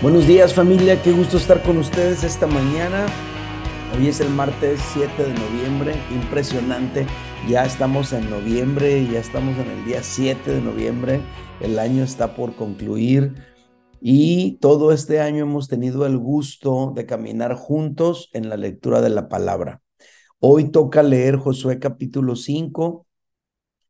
Buenos 0.00 0.28
días 0.28 0.54
familia, 0.54 1.02
qué 1.02 1.10
gusto 1.10 1.38
estar 1.38 1.60
con 1.60 1.76
ustedes 1.78 2.22
esta 2.22 2.46
mañana. 2.46 3.06
Hoy 3.96 4.06
es 4.06 4.20
el 4.20 4.30
martes 4.30 4.78
7 4.92 5.24
de 5.24 5.34
noviembre, 5.34 5.92
impresionante. 6.14 7.04
Ya 7.48 7.64
estamos 7.64 8.12
en 8.12 8.30
noviembre, 8.30 9.04
ya 9.10 9.18
estamos 9.18 9.58
en 9.58 9.68
el 9.68 9.84
día 9.84 10.04
7 10.04 10.52
de 10.52 10.60
noviembre. 10.60 11.20
El 11.60 11.80
año 11.80 12.04
está 12.04 12.36
por 12.36 12.54
concluir 12.54 13.34
y 14.00 14.58
todo 14.60 14.92
este 14.92 15.18
año 15.18 15.42
hemos 15.42 15.66
tenido 15.66 16.06
el 16.06 16.16
gusto 16.16 16.92
de 16.94 17.04
caminar 17.04 17.54
juntos 17.54 18.30
en 18.34 18.48
la 18.48 18.56
lectura 18.56 19.00
de 19.00 19.10
la 19.10 19.28
palabra. 19.28 19.82
Hoy 20.38 20.70
toca 20.70 21.02
leer 21.02 21.38
Josué 21.38 21.80
capítulo 21.80 22.36
5 22.36 23.04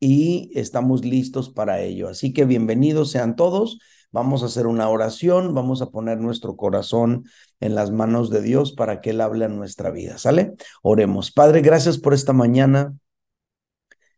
y 0.00 0.52
estamos 0.54 1.04
listos 1.04 1.50
para 1.50 1.82
ello. 1.82 2.09
Así 2.09 2.32
que 2.32 2.46
bienvenidos 2.46 3.10
sean 3.10 3.36
todos. 3.36 3.78
Vamos 4.18 4.42
a 4.42 4.46
hacer 4.46 4.66
una 4.66 4.88
oración, 4.88 5.54
vamos 5.54 5.80
a 5.80 5.90
poner 5.90 6.18
nuestro 6.18 6.56
corazón 6.56 7.27
en 7.60 7.77
las 7.77 7.92
manos 7.92 8.30
de 8.30 8.42
Dios 8.42 8.72
para 8.72 9.00
que 9.00 9.10
Él 9.10 9.20
hable 9.20 9.44
en 9.44 9.56
nuestra 9.56 9.92
vida. 9.92 10.18
¿Sale? 10.18 10.54
Oremos. 10.82 11.30
Padre, 11.30 11.60
gracias 11.60 11.98
por 11.98 12.14
esta 12.14 12.32
mañana. 12.32 12.96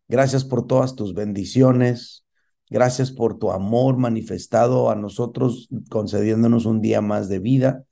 Gracias 0.09 0.47
por 0.47 0.67
todas 0.67 0.95
tus 0.95 1.13
bendiciones. 1.13 2.25
Gracias 2.71 3.13
por 3.13 3.39
tu 3.39 3.51
amor 3.51 3.99
manifestado 3.99 4.91
a 4.91 4.95
nosotros, 4.95 5.69
concediéndonos 5.91 6.65
un 6.65 6.81
día 6.81 7.03
más 7.03 7.29
de 7.29 7.39
vida. 7.39 7.85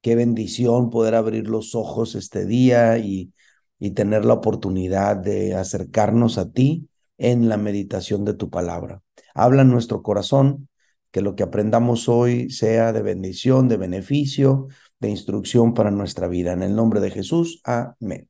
Qué 0.00 0.16
bendición 0.16 0.90
poder 0.90 1.14
abrir 1.14 1.46
los 1.46 1.76
ojos 1.76 2.16
este 2.16 2.44
día 2.44 2.98
y, 2.98 3.32
y 3.78 3.92
tener 3.92 4.24
la 4.24 4.34
oportunidad 4.34 5.16
de 5.16 5.54
acercarnos 5.54 6.38
a 6.38 6.50
ti 6.50 6.88
en 7.18 7.48
la 7.48 7.56
meditación 7.56 8.24
de 8.24 8.34
tu 8.34 8.50
palabra. 8.50 9.00
Habla 9.32 9.62
en 9.62 9.70
nuestro 9.70 10.02
corazón, 10.02 10.68
que 11.12 11.20
lo 11.20 11.36
que 11.36 11.44
aprendamos 11.44 12.08
hoy 12.08 12.50
sea 12.50 12.92
de 12.92 13.02
bendición, 13.02 13.68
de 13.68 13.76
beneficio, 13.76 14.68
de 14.98 15.10
instrucción 15.10 15.74
para 15.74 15.90
nuestra 15.90 16.26
vida. 16.26 16.52
En 16.52 16.62
el 16.62 16.74
nombre 16.74 17.00
de 17.00 17.10
Jesús, 17.10 17.60
amén. 17.64 18.28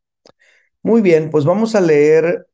Muy 0.82 1.00
bien, 1.00 1.30
pues 1.30 1.44
vamos 1.44 1.74
a 1.74 1.80
leer 1.80 2.46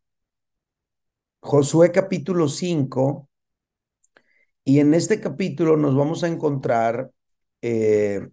Josué 1.40 1.92
capítulo 1.92 2.48
5 2.48 3.28
y 4.64 4.80
en 4.80 4.92
este 4.92 5.20
capítulo 5.20 5.78
nos 5.78 5.96
vamos 5.96 6.22
a 6.24 6.28
encontrar 6.28 7.10
eh, 7.62 8.28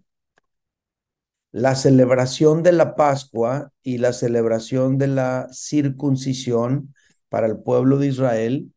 la 1.50 1.74
celebración 1.74 2.62
de 2.62 2.72
la 2.72 2.94
Pascua 2.94 3.72
y 3.82 3.96
la 3.98 4.12
celebración 4.12 4.98
de 4.98 5.06
la 5.06 5.48
circuncisión 5.50 6.94
para 7.30 7.46
el 7.46 7.58
pueblo 7.58 7.96
de 7.98 8.08
Israel 8.08 8.74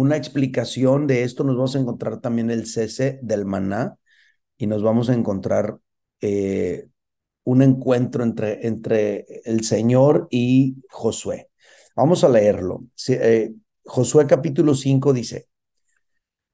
una 0.00 0.16
explicación 0.16 1.06
de 1.06 1.24
esto, 1.24 1.44
nos 1.44 1.56
vamos 1.56 1.76
a 1.76 1.78
encontrar 1.78 2.22
también 2.22 2.50
el 2.50 2.66
cese 2.66 3.18
del 3.22 3.44
maná 3.44 3.98
y 4.56 4.66
nos 4.66 4.82
vamos 4.82 5.10
a 5.10 5.14
encontrar 5.14 5.78
eh, 6.22 6.88
un 7.44 7.60
encuentro 7.60 8.24
entre, 8.24 8.66
entre 8.66 9.26
el 9.44 9.62
Señor 9.62 10.26
y 10.30 10.76
Josué. 10.88 11.50
Vamos 11.94 12.24
a 12.24 12.30
leerlo. 12.30 12.84
Eh, 13.08 13.52
Josué 13.84 14.26
capítulo 14.26 14.74
5 14.74 15.12
dice, 15.12 15.48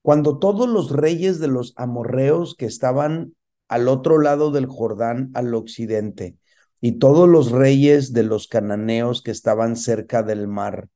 cuando 0.02 0.41
todos 0.41 0.69
los 0.69 0.91
reyes 0.91 1.39
de 1.39 1.47
los 1.47 1.72
amorreos 1.77 2.56
que 2.56 2.67
estaban 2.67 3.36
al 3.69 3.86
otro 3.86 4.19
lado 4.19 4.50
del 4.50 4.67
Jordán 4.67 5.30
al 5.34 5.55
occidente, 5.55 6.36
y 6.80 6.98
todos 6.98 7.28
los 7.28 7.52
reyes 7.52 8.12
de 8.12 8.24
los 8.24 8.48
cananeos 8.48 9.22
que 9.22 9.30
estaban 9.30 9.77
cerca 9.77 10.24
del 10.24 10.48
mar, 10.48 10.89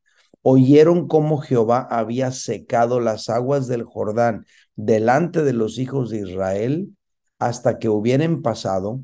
oyeron 0.43 1.09
cómo 1.09 1.39
Jehová 1.39 1.87
había 1.91 2.33
secado 2.33 3.01
las 3.01 3.29
aguas 3.29 3.67
del 3.67 3.85
Jordán 3.85 4.47
delante 4.77 5.43
de 5.43 5.53
los 5.53 5.79
hijos 5.79 6.11
de 6.11 6.21
Israel 6.21 6.97
hasta 7.39 7.79
que 7.79 7.89
hubieran 7.89 8.43
pasado, 8.43 9.01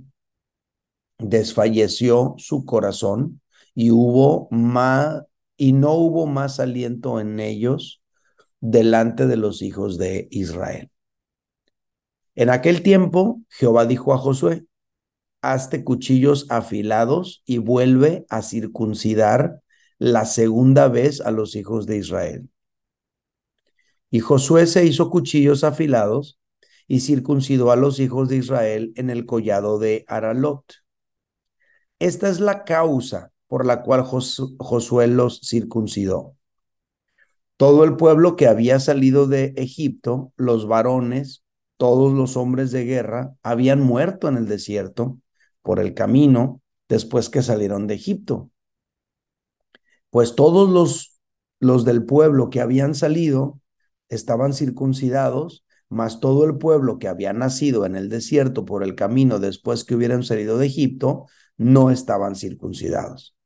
desfalleció 1.19 2.35
su 2.39 2.65
corazón 2.65 3.41
y 3.75 3.91
hubo 3.91 4.49
más 4.51 5.25
y 5.57 5.73
no 5.73 5.95
hubo 5.95 6.27
más 6.27 6.61
aliento 6.61 7.19
en 7.19 7.41
ellos 7.41 8.03
delante 8.61 9.27
de 9.27 9.37
los 9.37 9.63
hijos 9.63 9.97
de 9.97 10.29
Israel. 10.31 10.91
En 12.35 12.51
aquel 12.51 12.83
tiempo 12.83 13.41
Jehová 13.49 13.87
dijo 13.87 14.13
a 14.13 14.19
Josué, 14.19 14.67
hazte 15.41 15.85
cuchillos 15.85 16.47
afilados 16.51 17.43
y 17.47 17.59
vuelve 17.59 18.27
a 18.29 18.43
circuncidar 18.43 19.63
la 19.99 20.25
segunda 20.25 20.89
vez 20.89 21.21
a 21.21 21.31
los 21.31 21.57
hijos 21.57 21.87
de 21.87 21.97
Israel. 21.99 22.51
Y 24.11 24.21
Josué 24.21 24.67
se 24.67 24.85
hizo 24.85 25.11
cuchillos 25.11 25.65
afilados 25.65 26.39
y 26.87 27.01
circuncidó 27.01 27.71
a 27.71 27.77
los 27.77 27.99
hijos 27.99 28.29
de 28.29 28.37
Israel 28.37 28.93
en 28.97 29.11
el 29.11 29.27
collado 29.27 29.79
de 29.79 30.05
Aralot. 30.07 30.65
Esta 31.99 32.29
es 32.29 32.41
la 32.41 32.65
causa 32.65 33.33
por 33.49 33.65
la 33.65 33.83
cual 33.83 34.03
Josué 34.03 35.07
los 35.07 35.41
circuncidó. 35.41 36.37
Todo 37.57 37.85
el 37.85 37.97
pueblo 37.97 38.37
que 38.37 38.49
había 38.49 38.81
salido 38.81 39.27
de 39.27 39.55
Egipto, 39.57 40.33
los 40.37 40.69
varones, 40.69 41.43
todos 41.79 42.13
los 42.13 42.37
hombres 42.37 42.71
de 42.71 42.85
guerra, 42.85 43.35
habían 43.43 43.81
muerto 43.81 44.29
en 44.29 44.37
el 44.37 44.47
desierto 44.47 45.19
por 45.63 45.81
el 45.81 45.95
camino 45.95 46.61
después 46.89 47.31
que 47.31 47.43
salieron 47.43 47.87
de 47.87 47.95
Egipto 47.95 48.51
pues 50.11 50.35
todos 50.35 50.71
los, 50.71 51.19
los 51.61 51.85
del 51.85 52.05
pueblo 52.05 52.51
que 52.51 52.61
habían 52.61 52.95
salido 52.95 53.61
estaban 54.09 54.53
circuncidados, 54.53 55.65
mas 55.89 56.21
todo 56.21 56.45
el 56.45 56.59
pueblo 56.59 56.99
que 56.99 57.09
había 57.09 57.33
nacido 57.33 57.87
en 57.87 57.97
el 57.97 58.09
desierto 58.09 58.65
por 58.65 58.83
el 58.83 58.95
camino 58.95 59.39
después 59.39 59.85
que 59.85 59.95
hubieran 59.95 60.23
salido 60.23 60.59
de 60.59 60.67
Egipto, 60.67 61.27
no 61.57 61.91
estaban 61.91 62.35
circuncidados. 62.35 63.37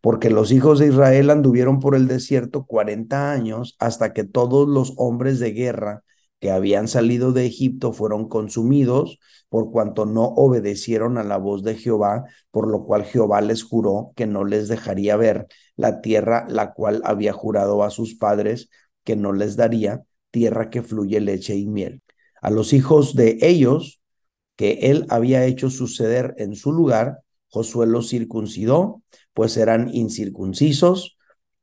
Porque 0.00 0.30
los 0.30 0.50
hijos 0.50 0.78
de 0.78 0.88
Israel 0.88 1.30
anduvieron 1.30 1.78
por 1.78 1.94
el 1.94 2.08
desierto 2.08 2.66
cuarenta 2.66 3.30
años 3.32 3.76
hasta 3.78 4.12
que 4.12 4.24
todos 4.24 4.68
los 4.68 4.94
hombres 4.96 5.38
de 5.38 5.52
guerra 5.52 6.02
que 6.42 6.50
habían 6.50 6.88
salido 6.88 7.30
de 7.30 7.46
Egipto 7.46 7.92
fueron 7.92 8.28
consumidos 8.28 9.20
por 9.48 9.70
cuanto 9.70 10.06
no 10.06 10.24
obedecieron 10.24 11.16
a 11.16 11.22
la 11.22 11.36
voz 11.36 11.62
de 11.62 11.76
Jehová, 11.76 12.24
por 12.50 12.66
lo 12.68 12.84
cual 12.84 13.04
Jehová 13.04 13.40
les 13.40 13.62
juró 13.62 14.12
que 14.16 14.26
no 14.26 14.44
les 14.44 14.66
dejaría 14.66 15.14
ver 15.14 15.46
la 15.76 16.00
tierra 16.00 16.44
la 16.48 16.72
cual 16.72 17.00
había 17.04 17.32
jurado 17.32 17.84
a 17.84 17.90
sus 17.90 18.16
padres 18.16 18.70
que 19.04 19.14
no 19.14 19.32
les 19.32 19.54
daría, 19.54 20.02
tierra 20.32 20.68
que 20.68 20.82
fluye 20.82 21.20
leche 21.20 21.54
y 21.54 21.68
miel. 21.68 22.02
A 22.40 22.50
los 22.50 22.72
hijos 22.72 23.14
de 23.14 23.38
ellos, 23.42 24.02
que 24.56 24.90
él 24.90 25.06
había 25.10 25.44
hecho 25.44 25.70
suceder 25.70 26.34
en 26.38 26.56
su 26.56 26.72
lugar, 26.72 27.20
Josué 27.50 27.86
los 27.86 28.08
circuncidó, 28.08 29.04
pues 29.32 29.56
eran 29.56 29.94
incircuncisos, 29.94 31.16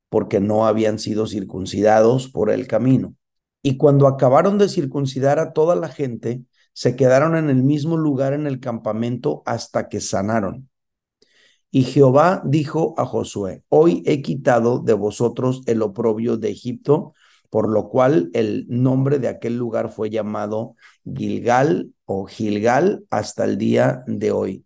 porque 0.08 0.40
no 0.40 0.68
habían 0.68 1.00
sido 1.00 1.28
circuncidados 1.28 2.30
por 2.30 2.50
el 2.50 2.66
camino. 2.66 3.16
Y 3.62 3.78
cuando 3.78 4.08
acabaron 4.08 4.58
de 4.58 4.70
circuncidar 4.70 5.40
a 5.40 5.54
toda 5.54 5.76
la 5.76 5.90
gente, 5.90 6.44
se 6.74 6.96
quedaron 6.96 7.36
en 7.36 7.50
el 7.50 7.64
mismo 7.64 7.98
lugar 7.98 8.34
en 8.34 8.48
el 8.48 8.60
campamento 8.60 9.44
hasta 9.46 9.90
que 9.90 10.00
sanaron. 10.00 10.70
Y 11.72 11.84
Jehová 11.84 12.42
dijo 12.46 12.96
a 12.98 13.06
Josué, 13.06 13.64
hoy 13.70 14.02
he 14.06 14.22
quitado 14.22 14.80
de 14.80 14.94
vosotros 14.94 15.62
el 15.68 15.82
oprobio 15.82 16.38
de 16.38 16.50
Egipto, 16.50 17.14
por 17.50 17.70
lo 17.70 17.90
cual 17.90 18.30
el 18.34 18.66
nombre 18.70 19.20
de 19.20 19.28
aquel 19.28 19.58
lugar 19.58 19.90
fue 19.90 20.10
llamado 20.10 20.76
Gilgal 21.04 21.94
o 22.06 22.26
Gilgal 22.26 23.04
hasta 23.10 23.46
el 23.46 23.58
día 23.58 24.04
de 24.08 24.32
hoy. 24.32 24.66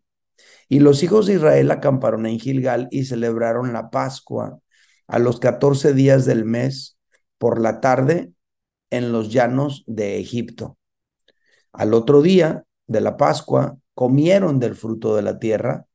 Y 0.70 0.80
los 0.80 1.04
hijos 1.04 1.26
de 1.26 1.34
Israel 1.34 1.72
acamparon 1.72 2.26
en 2.26 2.40
Gilgal 2.40 2.88
y 2.92 3.06
celebraron 3.06 3.74
la 3.74 3.90
Pascua 3.90 4.60
a 5.08 5.20
los 5.20 5.40
catorce 5.40 5.94
días 5.94 6.26
del 6.26 6.46
mes 6.46 6.98
por 7.38 7.60
la 7.60 7.80
tarde 7.82 8.33
en 8.94 9.12
los 9.12 9.30
llanos 9.30 9.84
de 9.88 10.20
Egipto. 10.20 10.78
Al 11.72 11.94
otro 11.94 12.22
día 12.22 12.66
de 12.86 13.02
la 13.02 13.18
Pascua 13.18 13.78
comieron 13.96 14.60
del 14.60 14.76
fruto 14.76 15.16
de 15.16 15.24
la 15.24 15.40
tierra, 15.40 15.88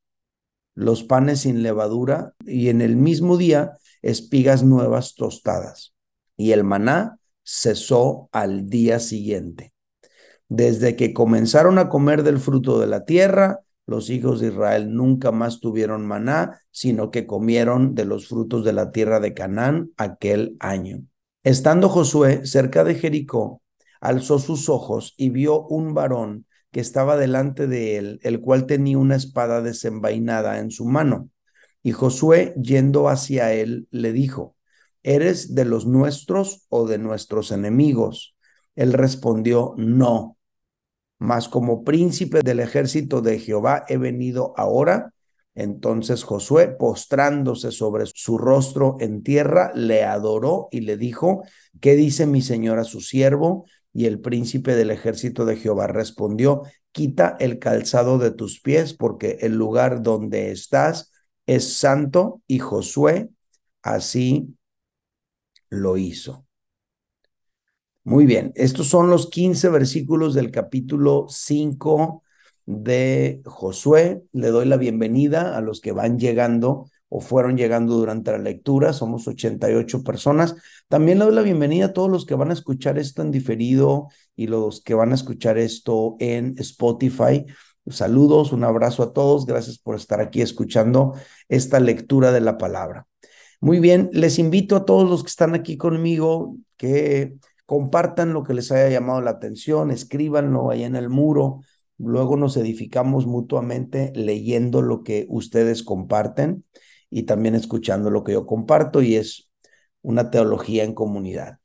los 0.75 1.05
panes 1.05 1.41
sin 1.41 1.63
levadura 1.63 2.35
y 2.45 2.69
en 2.69 2.81
el 2.81 2.97
mismo 2.97 3.37
día 3.37 3.79
espigas 4.03 4.65
nuevas 4.65 5.15
tostadas. 5.15 5.95
Y 6.37 6.53
el 6.53 6.65
maná 6.65 7.19
cesó 7.45 8.29
al 8.33 8.69
día 8.69 8.99
siguiente. 8.99 9.73
Desde 10.49 10.97
que 10.97 11.13
comenzaron 11.13 11.79
a 11.79 11.89
comer 11.89 12.23
del 12.25 12.39
fruto 12.41 12.81
de 12.81 12.87
la 12.87 13.05
tierra, 13.05 13.61
los 13.87 14.11
hijos 14.11 14.41
de 14.41 14.49
Israel 14.49 14.93
nunca 14.95 15.31
más 15.31 15.61
tuvieron 15.61 16.07
maná, 16.07 16.61
sino 16.71 17.11
que 17.11 17.27
comieron 17.27 17.95
de 17.95 18.05
los 18.05 18.29
frutos 18.29 18.65
de 18.65 18.73
la 18.73 18.91
tierra 18.91 19.21
de 19.21 19.35
Canaán 19.35 19.93
aquel 19.97 20.57
año. 20.61 21.05
Estando 21.45 21.89
Josué 21.89 22.47
cerca 22.47 22.85
de 22.85 22.95
Jericó, 22.95 23.63
alzó 24.01 24.39
sus 24.39 24.69
ojos 24.69 25.15
y 25.17 25.31
vio 25.31 25.63
un 25.67 25.95
varón 25.95 26.47
que 26.71 26.81
estaba 26.81 27.17
delante 27.17 27.67
de 27.67 27.97
él, 27.97 28.21
el 28.23 28.41
cual 28.41 28.67
tenía 28.67 28.99
una 28.99 29.17
espada 29.17 29.63
desenvainada 29.63 30.59
en 30.59 30.71
su 30.71 30.85
mano. 30.85 31.31
Y 31.83 31.93
Josué, 31.93 32.55
yendo 32.61 33.09
hacia 33.09 33.53
él, 33.53 33.89
le 33.91 34.13
dijo, 34.13 34.57
¿eres 35.03 35.55
de 35.55 35.65
los 35.65 35.87
nuestros 35.87 36.67
o 36.69 36.87
de 36.87 36.99
nuestros 36.99 37.53
enemigos? 37.53 38.37
Él 38.75 38.93
respondió, 38.93 39.75
no. 39.77 40.37
mas 41.19 41.49
como 41.49 41.85
príncipe 41.85 42.41
del 42.43 42.61
ejército 42.61 43.21
de 43.23 43.39
Jehová 43.39 43.85
he 43.89 43.97
venido 43.97 44.55
ahora. 44.57 45.13
Entonces 45.59 46.23
Josué, 46.23 46.69
postrándose 46.69 47.73
sobre 47.73 48.05
su 48.07 48.39
rostro 48.39 48.97
en 49.01 49.25
tierra, 49.25 49.73
le 49.75 50.05
adoró 50.05 50.69
y 50.71 50.83
le 50.83 50.97
dijo, 50.97 51.43
¿qué 51.81 51.97
dice 51.97 52.27
mi 52.27 52.43
señor 52.43 52.79
a 52.79 52.85
su 52.85 53.01
siervo? 53.01 53.67
Y 53.93 54.07
el 54.07 54.21
príncipe 54.21 54.77
del 54.77 54.93
ejército 54.93 55.45
de 55.45 55.57
Jehová 55.57 55.89
respondió, 55.89 56.63
quita 56.93 57.37
el 57.41 57.59
calzado 57.59 58.19
de 58.19 58.31
tus 58.31 58.61
pies, 58.61 58.95
porque 58.95 59.39
el 59.41 59.57
lugar 59.57 60.01
donde 60.03 60.53
estás 60.53 61.11
es 61.45 61.73
santo. 61.75 62.41
Y 62.47 62.61
Josué 62.61 63.29
así 63.83 64.57
lo 65.71 65.97
hizo. 65.97 66.47
Muy 68.05 68.27
bien, 68.27 68.53
estos 68.55 68.87
son 68.87 69.11
los 69.11 69.29
15 69.29 69.71
versículos 69.71 70.35
del 70.35 70.53
capítulo 70.53 71.27
5 71.29 72.23
de 72.69 73.41
Josué. 73.47 74.23
Le 74.33 74.49
doy 74.49 74.67
la 74.67 74.77
bienvenida 74.77 75.57
a 75.57 75.63
los 75.63 75.81
que 75.81 75.93
van 75.93 76.19
llegando 76.19 76.91
o 77.09 77.21
fueron 77.21 77.57
llegando 77.57 77.95
durante 77.95 78.31
la 78.31 78.39
lectura. 78.39 78.93
Somos 78.93 79.27
88 79.27 80.05
personas. 80.05 80.55
También 80.87 81.19
le 81.19 81.25
doy 81.25 81.35
la 81.35 81.41
bienvenida 81.41 81.87
a 81.87 81.93
todos 81.95 82.11
los 82.11 82.27
que 82.27 82.35
van 82.35 82.51
a 82.51 82.53
escuchar 82.53 82.99
esto 82.99 83.23
en 83.23 83.31
diferido 83.31 84.09
y 84.37 84.49
los 84.49 84.83
que 84.83 84.93
van 84.93 85.13
a 85.13 85.15
escuchar 85.15 85.57
esto 85.57 86.17
en 86.19 86.57
Spotify. 86.59 87.47
Saludos, 87.89 88.53
un 88.53 88.65
abrazo 88.65 89.03
a 89.03 89.13
todos. 89.15 89.47
Gracias 89.47 89.79
por 89.79 89.97
estar 89.97 90.21
aquí 90.21 90.43
escuchando 90.43 91.15
esta 91.49 91.81
lectura 91.81 92.33
de 92.33 92.43
la 92.43 92.59
palabra. 92.59 93.07
Muy 93.63 93.81
bien, 93.81 94.11
les 94.13 94.39
invito 94.39 94.77
a 94.77 94.85
todos 94.85 95.09
los 95.09 95.23
que 95.23 95.31
están 95.31 95.55
aquí 95.55 95.79
conmigo 95.79 96.57
que 96.77 97.35
compartan 97.65 98.35
lo 98.35 98.45
que 98.45 98.53
les 98.53 98.71
haya 98.73 98.91
llamado 98.91 99.23
la 99.23 99.31
atención, 99.31 99.91
escríbanlo 99.91 100.71
ahí 100.71 100.85
en 100.85 100.97
el 100.97 101.09
muro, 101.09 101.61
luego 101.99 102.37
nos 102.37 102.57
edificamos 102.57 103.27
mutuamente 103.27 104.13
leyendo 104.15 104.83
lo 104.83 105.03
que 105.03 105.27
ustedes 105.29 105.83
comparten 105.83 106.65
y 107.11 107.25
también 107.25 107.55
escuchando 107.55 108.11
lo 108.11 108.25
que 108.25 108.33
yo 108.33 108.47
comparto 108.47 109.03
y 109.03 109.17
es 109.17 109.51
una 110.03 110.31
teología 110.31 110.85
en 110.85 110.95
comunidad. 110.95 111.59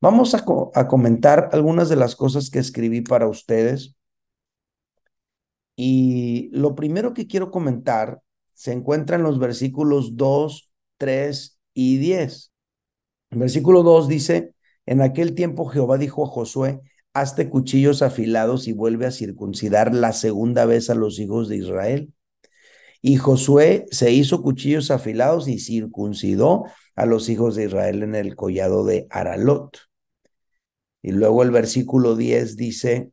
Vamos 0.00 0.34
a, 0.34 0.44
comentar 0.88 1.48
algunas 1.52 1.88
de 1.88 1.96
las 1.96 2.16
cosas 2.16 2.50
que 2.50 2.58
escribí 2.58 3.00
para 3.00 3.28
ustedes. 3.28 3.96
Y 5.74 6.50
lo 6.52 6.74
primero 6.74 7.14
que 7.14 7.26
quiero 7.26 7.50
comentar 7.50 8.20
se 8.52 8.72
encuentra 8.72 9.16
en 9.16 9.22
los 9.22 9.38
versículos 9.38 10.16
2, 10.16 10.70
3 10.98 11.58
y 11.74 11.98
10. 11.98 12.52
El 13.30 13.38
versículo 13.38 13.82
2 13.82 14.08
dice, 14.08 14.54
en 14.86 15.02
aquel 15.02 15.34
tiempo 15.34 15.66
Jehová 15.66 15.98
dijo 15.98 16.24
a 16.24 16.28
Josué, 16.28 16.80
hazte 17.20 17.48
cuchillos 17.48 18.02
afilados 18.02 18.68
y 18.68 18.72
vuelve 18.72 19.06
a 19.06 19.10
circuncidar 19.10 19.94
la 19.94 20.12
segunda 20.12 20.66
vez 20.66 20.90
a 20.90 20.94
los 20.94 21.18
hijos 21.18 21.48
de 21.48 21.56
Israel. 21.56 22.12
Y 23.00 23.16
Josué 23.16 23.86
se 23.90 24.10
hizo 24.10 24.42
cuchillos 24.42 24.90
afilados 24.90 25.48
y 25.48 25.58
circuncidó 25.58 26.64
a 26.94 27.06
los 27.06 27.28
hijos 27.28 27.54
de 27.56 27.64
Israel 27.64 28.02
en 28.02 28.14
el 28.14 28.36
collado 28.36 28.84
de 28.84 29.06
Aralot. 29.10 29.78
Y 31.02 31.12
luego 31.12 31.42
el 31.42 31.50
versículo 31.50 32.16
10 32.16 32.56
dice, 32.56 33.12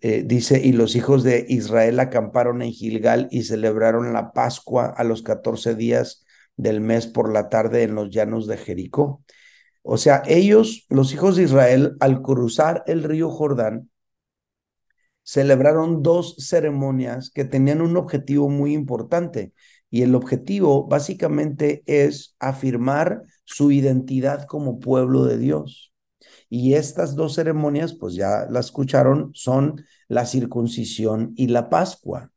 eh, 0.00 0.22
dice, 0.24 0.60
y 0.64 0.72
los 0.72 0.96
hijos 0.96 1.22
de 1.24 1.44
Israel 1.48 2.00
acamparon 2.00 2.62
en 2.62 2.72
Gilgal 2.72 3.28
y 3.30 3.42
celebraron 3.42 4.12
la 4.12 4.32
Pascua 4.32 4.86
a 4.86 5.04
los 5.04 5.22
14 5.22 5.74
días 5.74 6.24
del 6.56 6.80
mes 6.80 7.06
por 7.06 7.32
la 7.32 7.48
tarde 7.48 7.82
en 7.82 7.94
los 7.94 8.10
llanos 8.10 8.46
de 8.46 8.56
Jericó. 8.56 9.24
O 9.86 9.98
sea, 9.98 10.22
ellos, 10.26 10.86
los 10.88 11.12
hijos 11.12 11.36
de 11.36 11.42
Israel, 11.42 11.96
al 12.00 12.22
cruzar 12.22 12.84
el 12.86 13.02
río 13.02 13.28
Jordán, 13.30 13.90
celebraron 15.22 16.02
dos 16.02 16.36
ceremonias 16.38 17.30
que 17.30 17.44
tenían 17.44 17.82
un 17.82 17.98
objetivo 17.98 18.48
muy 18.48 18.72
importante. 18.72 19.52
Y 19.90 20.00
el 20.00 20.14
objetivo 20.14 20.86
básicamente 20.86 21.82
es 21.84 22.34
afirmar 22.38 23.24
su 23.44 23.72
identidad 23.72 24.46
como 24.46 24.80
pueblo 24.80 25.26
de 25.26 25.36
Dios. 25.36 25.92
Y 26.48 26.74
estas 26.74 27.14
dos 27.14 27.34
ceremonias, 27.34 27.92
pues 27.92 28.14
ya 28.14 28.46
la 28.48 28.60
escucharon, 28.60 29.32
son 29.34 29.84
la 30.08 30.24
circuncisión 30.24 31.34
y 31.36 31.48
la 31.48 31.68
Pascua. 31.68 32.32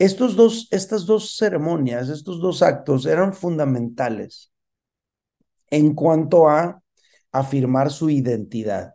Estos 0.00 0.34
dos, 0.34 0.66
estas 0.72 1.06
dos 1.06 1.36
ceremonias, 1.36 2.08
estos 2.08 2.40
dos 2.40 2.62
actos 2.62 3.06
eran 3.06 3.32
fundamentales 3.34 4.52
en 5.70 5.94
cuanto 5.94 6.48
a 6.48 6.82
afirmar 7.32 7.90
su 7.90 8.10
identidad. 8.10 8.94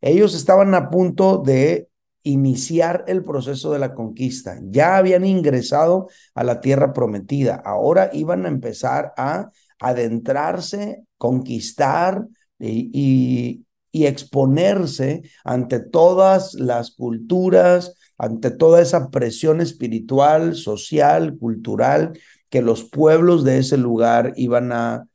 Ellos 0.00 0.34
estaban 0.34 0.74
a 0.74 0.90
punto 0.90 1.38
de 1.38 1.88
iniciar 2.22 3.04
el 3.08 3.24
proceso 3.24 3.72
de 3.72 3.78
la 3.78 3.94
conquista. 3.94 4.58
Ya 4.62 4.96
habían 4.96 5.24
ingresado 5.24 6.08
a 6.34 6.44
la 6.44 6.60
tierra 6.60 6.92
prometida. 6.92 7.62
Ahora 7.64 8.10
iban 8.12 8.44
a 8.44 8.48
empezar 8.48 9.12
a 9.16 9.50
adentrarse, 9.80 11.04
conquistar 11.16 12.26
y, 12.58 13.64
exponerse 13.92 15.22
ante 15.42 15.80
todas 15.80 16.54
las 16.54 16.92
culturas, 16.92 17.94
ante 18.16 18.52
toda 18.52 18.80
esa 18.80 19.10
presión 19.10 19.60
espiritual, 19.60 20.54
social, 20.54 21.36
cultural 21.36 22.16
que 22.48 22.62
los 22.62 22.84
pueblos 22.84 23.42
de 23.42 23.58
ese 23.58 23.76
lugar 23.76 24.34
iban 24.36 24.70
a 24.70 25.08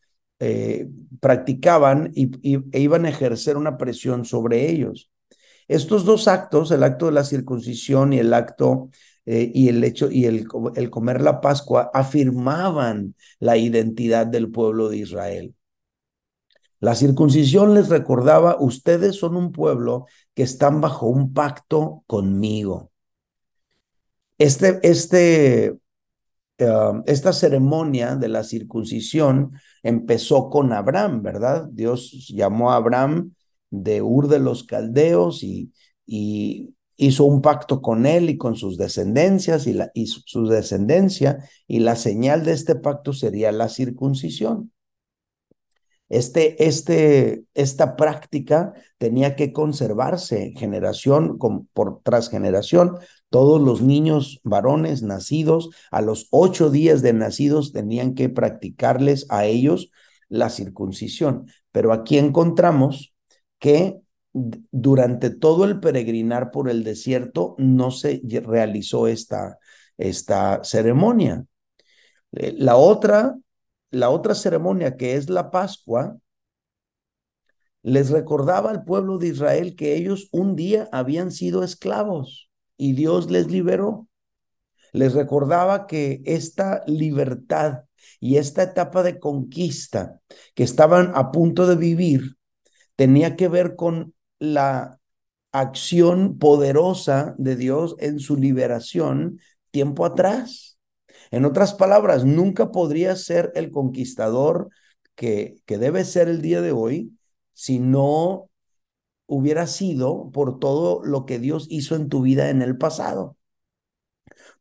eh, 0.45 0.89
practicaban 1.21 2.11
y, 2.13 2.29
e 2.75 2.79
iban 2.81 3.05
a 3.05 3.09
ejercer 3.09 3.55
una 3.55 3.77
presión 3.77 4.25
sobre 4.25 4.69
ellos. 4.69 5.09
Estos 5.69 6.03
dos 6.03 6.27
actos, 6.27 6.71
el 6.71 6.83
acto 6.83 7.05
de 7.05 7.13
la 7.13 7.23
circuncisión 7.23 8.11
y 8.11 8.19
el 8.19 8.33
acto 8.33 8.89
eh, 9.25 9.49
y 9.53 9.69
el 9.69 9.81
hecho 9.85 10.11
y 10.11 10.25
el, 10.25 10.45
el 10.75 10.89
comer 10.89 11.21
la 11.21 11.39
Pascua, 11.39 11.89
afirmaban 11.93 13.15
la 13.39 13.55
identidad 13.55 14.27
del 14.27 14.51
pueblo 14.51 14.89
de 14.89 14.97
Israel. 14.97 15.55
La 16.81 16.95
circuncisión 16.95 17.73
les 17.73 17.87
recordaba, 17.87 18.57
ustedes 18.59 19.15
son 19.15 19.37
un 19.37 19.53
pueblo 19.53 20.07
que 20.35 20.43
están 20.43 20.81
bajo 20.81 21.07
un 21.07 21.33
pacto 21.33 22.03
conmigo. 22.05 22.91
Este, 24.37 24.81
este 24.83 25.77
esta 26.57 27.33
ceremonia 27.33 28.15
de 28.15 28.27
la 28.27 28.43
circuncisión 28.43 29.53
empezó 29.81 30.49
con 30.49 30.71
Abraham, 30.71 31.21
¿verdad? 31.23 31.67
Dios 31.71 32.27
llamó 32.29 32.71
a 32.71 32.75
Abraham 32.77 33.33
de 33.69 34.01
Ur 34.01 34.27
de 34.27 34.39
los 34.39 34.63
Caldeos 34.63 35.43
y, 35.43 35.73
y 36.05 36.75
hizo 36.95 37.25
un 37.25 37.41
pacto 37.41 37.81
con 37.81 38.05
él 38.05 38.29
y 38.29 38.37
con 38.37 38.55
sus 38.55 38.77
descendencias 38.77 39.67
y, 39.67 39.73
la, 39.73 39.91
y 39.93 40.07
su 40.07 40.47
descendencia, 40.47 41.39
y 41.67 41.79
la 41.79 41.95
señal 41.95 42.45
de 42.45 42.53
este 42.53 42.75
pacto 42.75 43.13
sería 43.13 43.51
la 43.51 43.69
circuncisión. 43.69 44.71
Este, 46.09 46.67
este, 46.67 47.45
esta 47.55 47.95
práctica 47.95 48.73
tenía 48.99 49.35
que 49.35 49.51
conservarse 49.51 50.53
generación 50.55 51.39
por, 51.73 52.01
tras 52.03 52.29
generación. 52.29 52.97
Todos 53.33 53.59
los 53.59 53.81
niños 53.81 54.41
varones 54.43 55.01
nacidos 55.01 55.71
a 55.89 56.01
los 56.01 56.27
ocho 56.29 56.69
días 56.69 57.01
de 57.01 57.13
nacidos 57.13 57.73
tenían 57.73 58.13
que 58.13 58.29
practicarles 58.29 59.25
a 59.29 59.45
ellos 59.45 59.89
la 60.29 60.51
circuncisión. 60.51 61.47
Pero 61.71 61.93
aquí 61.93 62.19
encontramos 62.19 63.15
que 63.57 64.01
durante 64.33 65.31
todo 65.31 65.65
el 65.65 65.79
peregrinar 65.79 66.51
por 66.51 66.69
el 66.69 66.83
desierto 66.83 67.55
no 67.57 67.89
se 67.89 68.21
realizó 68.45 69.07
esta, 69.07 69.57
esta 69.97 70.63
ceremonia. 70.63 71.43
Eh, 72.33 72.53
la 72.55 72.75
otra 72.75 73.35
la 73.89 74.11
otra 74.11 74.35
ceremonia, 74.35 74.95
que 74.95 75.15
es 75.15 75.27
la 75.27 75.49
Pascua, 75.49 76.19
les 77.81 78.11
recordaba 78.11 78.69
al 78.69 78.83
pueblo 78.83 79.17
de 79.17 79.29
Israel 79.29 79.75
que 79.75 79.95
ellos 79.95 80.29
un 80.31 80.55
día 80.55 80.87
habían 80.91 81.31
sido 81.31 81.63
esclavos 81.63 82.52
y 82.83 82.91
Dios 82.91 83.31
les 83.31 83.49
liberó. 83.49 84.09
Les 84.91 85.13
recordaba 85.13 85.87
que 85.87 86.21
esta 86.25 86.83
libertad 86.85 87.85
y 88.19 88.35
esta 88.35 88.63
etapa 88.63 89.03
de 89.03 89.19
conquista 89.19 90.19
que 90.53 90.65
estaban 90.65 91.13
a 91.15 91.31
punto 91.31 91.65
de 91.65 91.77
vivir 91.77 92.35
tenía 92.97 93.37
que 93.37 93.47
ver 93.47 93.77
con 93.77 94.13
la 94.37 94.99
acción 95.53 96.37
poderosa 96.37 97.35
de 97.37 97.55
Dios 97.55 97.95
en 97.99 98.19
su 98.19 98.35
liberación 98.35 99.39
tiempo 99.71 100.05
atrás. 100.05 100.77
En 101.31 101.45
otras 101.45 101.73
palabras, 101.73 102.25
nunca 102.25 102.69
podría 102.69 103.15
ser 103.15 103.53
el 103.55 103.71
conquistador 103.71 104.67
que, 105.15 105.55
que 105.65 105.77
debe 105.77 106.03
ser 106.03 106.27
el 106.27 106.41
día 106.41 106.61
de 106.61 106.73
hoy 106.73 107.17
si 107.53 107.79
no 107.79 108.49
hubiera 109.25 109.67
sido 109.67 110.29
por 110.31 110.59
todo 110.59 111.03
lo 111.03 111.25
que 111.25 111.39
Dios 111.39 111.67
hizo 111.69 111.95
en 111.95 112.09
tu 112.09 112.21
vida 112.21 112.49
en 112.49 112.61
el 112.61 112.77
pasado. 112.77 113.37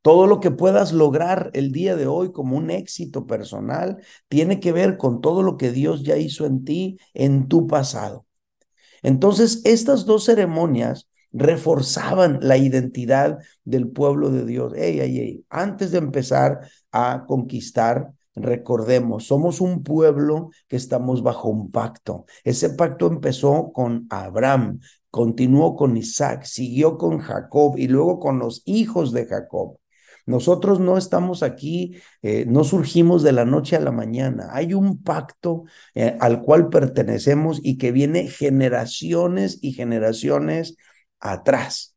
Todo 0.03 0.27
lo 0.27 0.41
que 0.41 0.51
puedas 0.51 0.93
lograr 0.93 1.51
el 1.55 1.73
día 1.73 1.97
de 1.97 2.07
hoy 2.07 2.33
como 2.33 2.57
un 2.57 2.71
éxito 2.71 3.27
personal 3.27 3.99
tiene 4.29 4.61
que 4.61 4.73
ver 4.73 4.97
con 4.97 5.21
todo 5.21 5.43
lo 5.43 5.57
que 5.57 5.71
Dios 5.71 6.03
ya 6.03 6.17
hizo 6.17 6.47
en 6.47 6.65
ti 6.65 6.99
en 7.15 7.49
tu 7.49 7.67
pasado. 7.67 8.27
Entonces, 9.03 9.63
estas 9.65 10.07
dos 10.07 10.25
ceremonias 10.25 11.09
reforzaban 11.33 12.39
la 12.43 12.57
identidad 12.59 13.39
del 13.65 13.89
pueblo 13.89 14.31
de 14.31 14.45
Dios. 14.45 14.75
Ey, 14.77 15.01
ey, 15.01 15.19
ey. 15.21 15.47
Antes 15.51 15.91
de 15.93 15.99
empezar 15.99 16.61
a 16.93 17.25
conquistar, 17.27 18.13
recordemos, 18.35 19.27
somos 19.27 19.61
un 19.61 19.83
pueblo 19.83 20.51
que 20.69 20.77
estamos 20.77 21.23
bajo 21.23 21.49
un 21.49 21.71
pacto. 21.71 22.27
Ese 22.45 22.71
pacto 22.71 23.07
empezó 23.07 23.73
con 23.73 24.07
Abraham, 24.11 24.81
continuó 25.11 25.77
con 25.77 25.97
Isaac, 25.97 26.45
siguió 26.45 26.97
con 26.99 27.19
Jacob 27.19 27.75
y 27.77 27.89
luego 27.89 28.19
con 28.19 28.39
los 28.39 28.63
hijos 28.65 29.13
de 29.13 29.27
Jacob. 29.27 29.79
Nosotros 30.25 30.79
no 30.79 30.97
estamos 30.99 31.43
aquí, 31.43 31.97
eh, 32.23 32.45
no 32.47 32.65
surgimos 32.65 33.23
de 33.23 33.33
la 33.33 33.45
noche 33.45 33.77
a 33.77 33.81
la 33.81 33.91
mañana. 33.91 34.51
Hay 34.53 34.73
un 34.73 35.03
pacto 35.03 35.65
eh, 35.95 36.17
al 36.21 36.43
cual 36.43 36.69
pertenecemos 36.69 37.61
y 37.63 37.77
que 37.77 37.93
viene 37.93 38.29
generaciones 38.29 39.59
y 39.63 39.73
generaciones 39.73 40.77
atrás. 41.19 41.92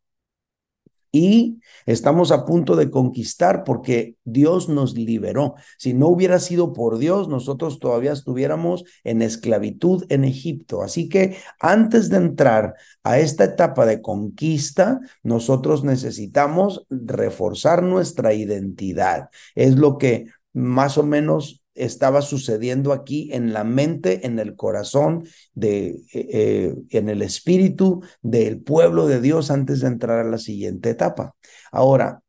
Y 1.15 1.61
estamos 1.85 2.33
a 2.33 2.43
punto 2.43 2.75
de 2.75 2.91
conquistar 2.91 3.63
porque 3.63 4.17
Dios 4.25 4.67
nos 4.67 4.95
liberó. 4.95 5.55
Si 5.77 5.93
no 5.93 6.09
hubiera 6.09 6.39
sido 6.39 6.73
por 6.73 6.97
Dios, 6.97 7.29
nosotros 7.29 7.79
todavía 7.79 8.11
estuviéramos 8.11 8.83
en 9.05 9.21
esclavitud 9.21 10.03
en 10.09 10.25
Egipto. 10.25 10.81
Así 10.81 11.07
que 11.07 11.37
antes 11.61 12.09
de 12.09 12.17
entrar 12.17 12.73
a 13.05 13.17
esta 13.17 13.45
etapa 13.45 13.85
de 13.85 14.01
conquista, 14.01 14.99
nosotros 15.23 15.85
necesitamos 15.85 16.85
reforzar 16.89 17.81
nuestra 17.81 18.33
identidad. 18.33 19.29
Es 19.55 19.77
lo 19.77 19.97
que 19.97 20.25
más 20.51 20.97
o 20.97 21.03
menos 21.03 21.63
estaba 21.75 22.21
sucediendo 22.21 22.93
aquí 22.93 23.29
en 23.33 23.53
la 23.53 23.63
mente, 23.63 24.25
en 24.25 24.39
el 24.39 24.55
corazón, 24.55 25.27
de, 25.53 25.87
eh, 26.13 26.27
eh, 26.31 26.75
en 26.89 27.09
el 27.09 27.21
espíritu 27.21 28.01
del 28.21 28.61
pueblo 28.61 29.07
de 29.07 29.21
Dios 29.21 29.51
antes 29.51 29.81
de 29.81 29.87
entrar 29.87 30.19
a 30.19 30.29
la 30.29 30.37
siguiente 30.37 30.89
etapa. 30.89 31.35
Ahora, 31.71 32.21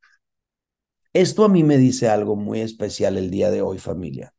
esto 1.13 1.45
a 1.45 1.49
mí 1.49 1.63
me 1.63 1.77
dice 1.77 2.09
algo 2.09 2.35
muy 2.35 2.61
especial 2.61 3.17
el 3.17 3.31
día 3.31 3.49
de 3.49 3.61
hoy, 3.61 3.79
familia. 3.79 4.33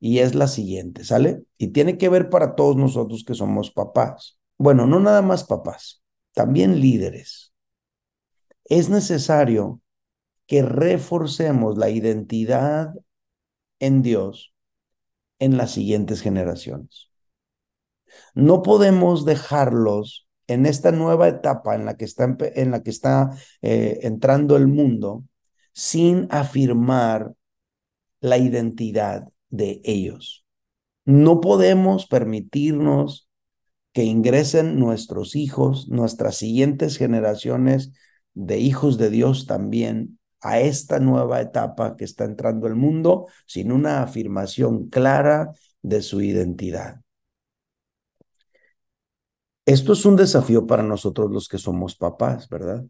Y 0.00 0.18
es 0.18 0.34
la 0.34 0.48
siguiente, 0.48 1.04
¿sale? 1.04 1.44
Y 1.58 1.68
tiene 1.68 1.96
que 1.96 2.08
ver 2.08 2.28
para 2.28 2.56
todos 2.56 2.76
nosotros 2.76 3.22
que 3.24 3.34
somos 3.34 3.70
papás. 3.70 4.38
Bueno, 4.58 4.86
no 4.86 4.98
nada 4.98 5.22
más 5.22 5.44
papás, 5.44 6.02
también 6.32 6.80
líderes. 6.80 7.52
Es 8.64 8.88
necesario 8.88 9.80
que 10.46 10.62
reforcemos 10.62 11.78
la 11.78 11.90
identidad 11.90 12.94
en 13.82 14.00
Dios 14.00 14.54
en 15.40 15.56
las 15.56 15.72
siguientes 15.72 16.22
generaciones. 16.22 17.10
No 18.34 18.62
podemos 18.62 19.24
dejarlos 19.24 20.28
en 20.46 20.66
esta 20.66 20.92
nueva 20.92 21.28
etapa 21.28 21.74
en 21.74 21.84
la 21.84 21.96
que 21.96 22.04
está, 22.04 22.36
en 22.40 22.70
la 22.70 22.82
que 22.82 22.90
está 22.90 23.30
eh, 23.60 23.98
entrando 24.02 24.56
el 24.56 24.68
mundo 24.68 25.24
sin 25.72 26.28
afirmar 26.30 27.34
la 28.20 28.38
identidad 28.38 29.28
de 29.50 29.80
ellos. 29.84 30.46
No 31.04 31.40
podemos 31.40 32.06
permitirnos 32.06 33.28
que 33.92 34.04
ingresen 34.04 34.78
nuestros 34.78 35.34
hijos, 35.34 35.88
nuestras 35.88 36.36
siguientes 36.36 36.98
generaciones 36.98 37.92
de 38.34 38.58
hijos 38.58 38.96
de 38.96 39.10
Dios 39.10 39.46
también 39.46 40.20
a 40.42 40.60
esta 40.60 40.98
nueva 40.98 41.40
etapa 41.40 41.96
que 41.96 42.04
está 42.04 42.24
entrando 42.24 42.66
el 42.66 42.74
mundo 42.74 43.26
sin 43.46 43.72
una 43.72 44.02
afirmación 44.02 44.88
clara 44.88 45.52
de 45.82 46.02
su 46.02 46.20
identidad. 46.20 47.00
Esto 49.64 49.92
es 49.92 50.04
un 50.04 50.16
desafío 50.16 50.66
para 50.66 50.82
nosotros 50.82 51.30
los 51.30 51.48
que 51.48 51.58
somos 51.58 51.94
papás, 51.94 52.48
¿verdad? 52.48 52.84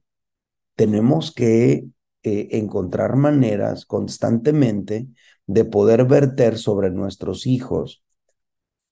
Tenemos 0.74 1.32
que 1.32 1.86
eh, 2.22 2.48
encontrar 2.52 3.16
maneras 3.16 3.84
constantemente 3.84 5.08
de 5.46 5.64
poder 5.64 6.06
verter 6.06 6.58
sobre 6.58 6.90
nuestros 6.90 7.46
hijos 7.46 8.02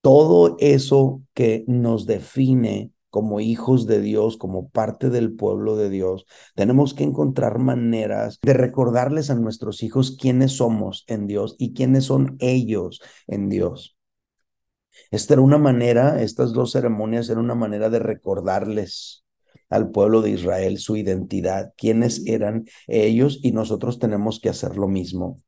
todo 0.00 0.56
eso 0.60 1.22
que 1.34 1.64
nos 1.66 2.06
define 2.06 2.92
como 3.10 3.40
hijos 3.40 3.86
de 3.86 4.00
Dios, 4.00 4.36
como 4.36 4.68
parte 4.70 5.10
del 5.10 5.34
pueblo 5.34 5.76
de 5.76 5.90
Dios, 5.90 6.26
tenemos 6.54 6.94
que 6.94 7.04
encontrar 7.04 7.58
maneras 7.58 8.38
de 8.42 8.54
recordarles 8.54 9.30
a 9.30 9.34
nuestros 9.34 9.82
hijos 9.82 10.16
quiénes 10.18 10.52
somos 10.52 11.04
en 11.08 11.26
Dios 11.26 11.56
y 11.58 11.74
quiénes 11.74 12.04
son 12.04 12.36
ellos 12.38 13.00
en 13.26 13.48
Dios. 13.48 13.96
Esta 15.10 15.34
era 15.34 15.42
una 15.42 15.58
manera, 15.58 16.22
estas 16.22 16.52
dos 16.52 16.72
ceremonias 16.72 17.28
eran 17.28 17.44
una 17.44 17.54
manera 17.54 17.90
de 17.90 17.98
recordarles 17.98 19.24
al 19.68 19.90
pueblo 19.90 20.22
de 20.22 20.30
Israel 20.30 20.78
su 20.78 20.96
identidad, 20.96 21.72
quiénes 21.76 22.26
eran 22.26 22.66
ellos 22.86 23.38
y 23.42 23.52
nosotros 23.52 23.98
tenemos 23.98 24.40
que 24.40 24.48
hacer 24.48 24.76
lo 24.76 24.88
mismo. 24.88 25.38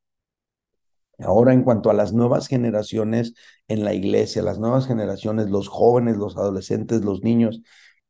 Ahora, 1.24 1.52
en 1.52 1.62
cuanto 1.62 1.90
a 1.90 1.94
las 1.94 2.12
nuevas 2.12 2.48
generaciones 2.48 3.34
en 3.68 3.84
la 3.84 3.94
iglesia, 3.94 4.42
las 4.42 4.58
nuevas 4.58 4.86
generaciones, 4.86 5.50
los 5.50 5.68
jóvenes, 5.68 6.16
los 6.16 6.36
adolescentes, 6.36 7.04
los 7.04 7.22
niños, 7.22 7.62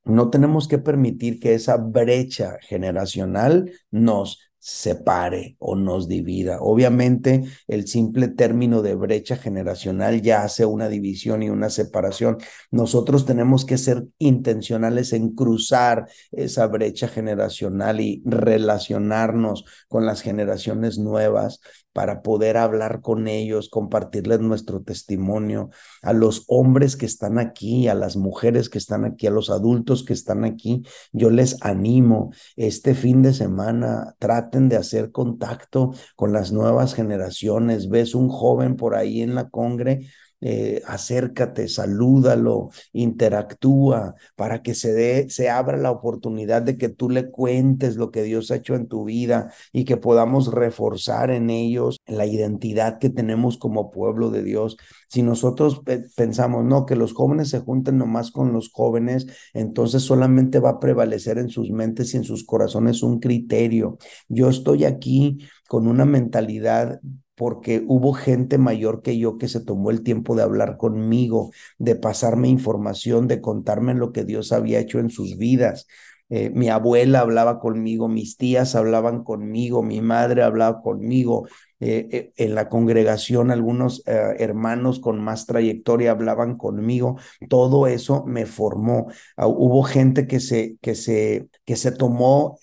no 0.05 0.31
tenemos 0.31 0.69
que 0.69 0.79
permitir 0.79 1.39
que 1.39 1.55
esa 1.55 1.77
brecha 1.77 2.59
generacional 2.63 3.71
nos 3.91 4.53
separe 4.63 5.57
o 5.59 5.75
nos 5.75 6.07
divida. 6.07 6.59
Obviamente, 6.61 7.43
el 7.67 7.89
simple 7.89 8.29
término 8.29 8.81
de 8.81 8.95
brecha 8.95 9.37
generacional 9.37 10.23
ya 10.23 10.45
hace 10.45 10.65
una 10.65 10.89
división 10.89 11.43
y 11.43 11.51
una 11.51 11.69
separación. 11.69 12.39
Nosotros 12.71 13.27
tenemos 13.27 13.65
que 13.65 13.77
ser 13.77 14.07
intencionales 14.19 15.13
en 15.15 15.35
cruzar 15.35 16.07
esa 16.31 16.69
brecha 16.69 17.09
generacional 17.09 18.01
y 18.01 18.23
relacionarnos 18.25 19.65
con 19.89 20.07
las 20.07 20.23
generaciones 20.23 20.97
nuevas 20.97 21.61
para 21.93 22.23
poder 22.23 22.57
hablar 22.57 23.01
con 23.01 23.29
ellos, 23.29 23.69
compartirles 23.69 24.41
nuestro 24.41 24.83
testimonio, 24.83 25.71
a 26.03 26.13
los 26.13 26.45
hombres 26.49 26.97
que 26.97 27.07
están 27.07 27.39
aquí, 27.39 27.89
a 27.89 27.95
las 27.95 28.17
mujeres 28.17 28.69
que 28.69 28.79
están 28.79 29.05
aquí, 29.05 29.27
a 29.27 29.31
los 29.31 29.51
adultos 29.51 30.05
que 30.05 30.13
están 30.13 30.45
aquí. 30.45 30.83
Yo 31.13 31.31
les 31.31 31.63
animo 31.63 32.33
este 32.57 32.95
fin 32.95 33.23
de 33.23 33.35
semana, 33.35 34.15
traten 34.19 34.69
de 34.69 34.77
hacer 34.77 35.13
contacto 35.13 35.93
con 36.17 36.33
las 36.33 36.53
nuevas 36.53 36.95
generaciones. 36.95 37.89
Ves 37.89 38.15
un 38.15 38.29
joven 38.29 38.77
por 38.77 38.95
ahí 38.95 39.23
en 39.23 39.35
la 39.35 39.49
congre, 39.49 40.07
eh, 40.45 40.83
acércate, 40.87 41.69
salúdalo, 41.69 42.71
interactúa 42.93 44.17
para 44.35 44.61
que 44.61 44.75
se 44.75 44.93
dé, 44.93 45.31
se 45.31 45.49
abra 45.49 45.77
la 45.77 45.93
oportunidad 45.93 46.63
de 46.63 46.77
que 46.77 46.89
tú 46.89 47.09
le 47.09 47.31
cuentes 47.31 47.95
lo 47.95 48.11
que 48.11 48.25
Dios 48.25 48.51
ha 48.51 48.57
hecho 48.57 48.75
en 48.75 48.89
tu 48.89 49.05
vida 49.05 49.53
y 49.73 49.85
que 49.85 49.97
podamos 49.97 50.53
reforzar 50.53 51.31
en 51.31 51.49
ellos 51.49 51.99
la 52.07 52.27
identidad 52.27 52.99
que 52.99 53.09
tenemos 53.09 53.57
como 53.57 53.93
pueblo 53.93 54.31
de 54.31 54.43
Dios. 54.43 54.77
Si 55.09 55.23
nosotros 55.23 55.83
pensamos, 56.17 56.65
no, 56.65 56.87
que 56.87 56.97
los 56.97 57.13
jóvenes 57.13 57.51
se 57.51 57.61
junten 57.61 57.99
nomás 57.99 58.33
con 58.33 58.53
los 58.53 58.71
jóvenes, 58.73 59.27
entonces 59.55 60.03
solamente 60.03 60.59
va 60.59 60.71
a 60.71 60.81
prevalecer 60.81 61.39
en 61.39 61.51
sus 61.51 61.71
mentes 61.71 62.15
y 62.15 62.17
en 62.17 62.25
sus 62.25 62.45
corazones 62.45 63.03
un 63.03 63.21
criterio. 63.21 63.99
Yo 64.29 64.49
estoy 64.49 64.85
aquí 64.85 65.39
con 65.69 65.87
una 65.87 66.05
mentalidad 66.05 67.01
porque 67.35 67.83
hubo 67.87 68.13
gente 68.13 68.59
mayor 68.59 69.03
que 69.03 69.19
yo 69.19 69.39
que 69.39 69.49
se 69.49 69.61
tomó 69.61 69.91
el 69.91 70.03
tiempo 70.03 70.37
de 70.37 70.43
hablar 70.43 70.77
conmigo, 70.77 71.51
de 71.79 71.97
pasarme 71.97 72.49
información, 72.49 73.29
de 73.29 73.41
contarme 73.41 73.95
lo 73.95 74.13
que 74.13 74.25
Dios 74.25 74.53
había 74.53 74.81
hecho 74.81 74.99
en 74.99 75.11
sus 75.11 75.37
vidas. 75.39 75.87
Eh, 76.35 76.49
mi 76.49 76.71
abuela 76.71 77.21
hablaba 77.21 77.61
conmigo, 77.61 78.09
mis 78.09 78.39
tías 78.39 78.75
hablaban 78.75 79.23
conmigo, 79.23 79.83
mi 79.83 80.01
madre 80.01 80.43
hablaba 80.43 80.81
conmigo. 80.81 81.47
Eh, 81.79 82.09
eh, 82.11 82.33
en 82.37 82.55
la 82.55 82.71
congregación 82.71 83.51
algunos 83.51 84.03
hermanos 84.07 84.99
con 85.01 85.21
más 85.23 85.45
trayectoria 85.45 86.13
hablaban 86.13 86.57
conmigo. 86.57 87.19
Todo 87.51 87.87
eso 87.87 88.25
me 88.25 88.47
formó. 88.47 89.09
Ah, 89.37 89.47
hubo 89.47 89.83
gente 89.83 90.27
que 90.27 90.41
se, 90.41 90.77
que 90.81 90.95
se, 90.95 91.49
que 91.67 91.77
se 91.77 91.93
tomó 91.93 92.59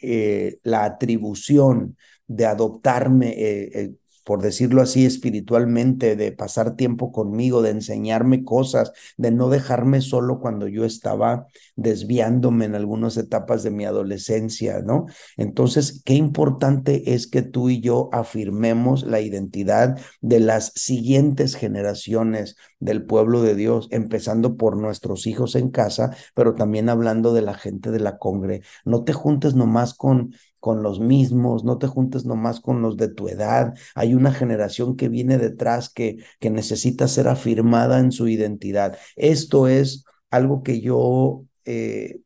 la 0.64 0.86
atribución 0.86 1.96
de 2.26 2.48
adoptarme 2.48 3.99
por 4.30 4.44
decirlo 4.44 4.84
así, 4.84 5.08
espiritualmente, 5.08 6.16
de 6.16 6.32
pasar 6.32 6.76
tiempo 6.76 7.12
conmigo, 7.12 7.64
de 7.64 7.72
enseñarme 7.72 8.44
cosas, 8.44 8.92
de 9.18 9.32
no 9.32 9.50
dejarme 9.50 10.02
solo 10.02 10.40
cuando 10.40 10.68
yo 10.68 10.86
estaba 10.86 11.48
desviándome 11.76 12.66
en 12.66 12.76
algunas 12.76 13.18
etapas 13.18 13.64
de 13.64 13.72
mi 13.72 13.86
adolescencia, 13.86 14.82
¿no? 14.86 15.08
Entonces, 15.36 16.04
qué 16.06 16.14
importante 16.14 17.16
es 17.16 17.26
que 17.26 17.42
tú 17.42 17.72
y 17.72 17.82
yo 17.82 18.10
afirmemos 18.12 19.02
la 19.02 19.20
identidad 19.20 20.00
de 20.22 20.40
las 20.40 20.74
siguientes 20.76 21.56
generaciones 21.56 22.56
del 22.80 23.06
pueblo 23.06 23.42
de 23.42 23.56
Dios, 23.56 23.88
empezando 23.90 24.58
por 24.58 24.78
nuestros 24.78 25.26
hijos 25.26 25.56
en 25.56 25.72
casa, 25.72 26.16
pero 26.36 26.54
también 26.54 26.88
hablando 26.88 27.34
de 27.34 27.42
la 27.42 27.56
gente 27.56 27.90
de 27.90 28.00
la 28.00 28.20
congre. 28.20 28.62
No 28.86 29.04
te 29.04 29.14
juntes 29.14 29.56
nomás 29.56 29.96
con 29.96 30.36
con 30.60 30.84
los 30.84 31.00
mismos, 31.00 31.64
no 31.64 31.78
te 31.78 31.88
juntes 31.88 32.26
nomás 32.26 32.60
con 32.60 32.82
los 32.82 32.98
de 32.98 33.10
tu 33.10 33.28
edad. 33.30 33.74
Hay 33.96 34.14
una 34.14 34.34
generación 34.34 34.96
que 34.96 35.10
viene 35.10 35.38
detrás 35.38 35.90
que, 35.90 36.18
que 36.40 36.50
necesita 36.50 37.08
ser 37.08 37.28
afirmada 37.28 38.00
en 38.00 38.12
su 38.12 38.28
identidad. 38.28 38.98
Esto 39.16 39.68
es 39.68 40.06
algo 40.30 40.64
que 40.64 40.82
yo 40.82 41.46
eh, 41.66 42.22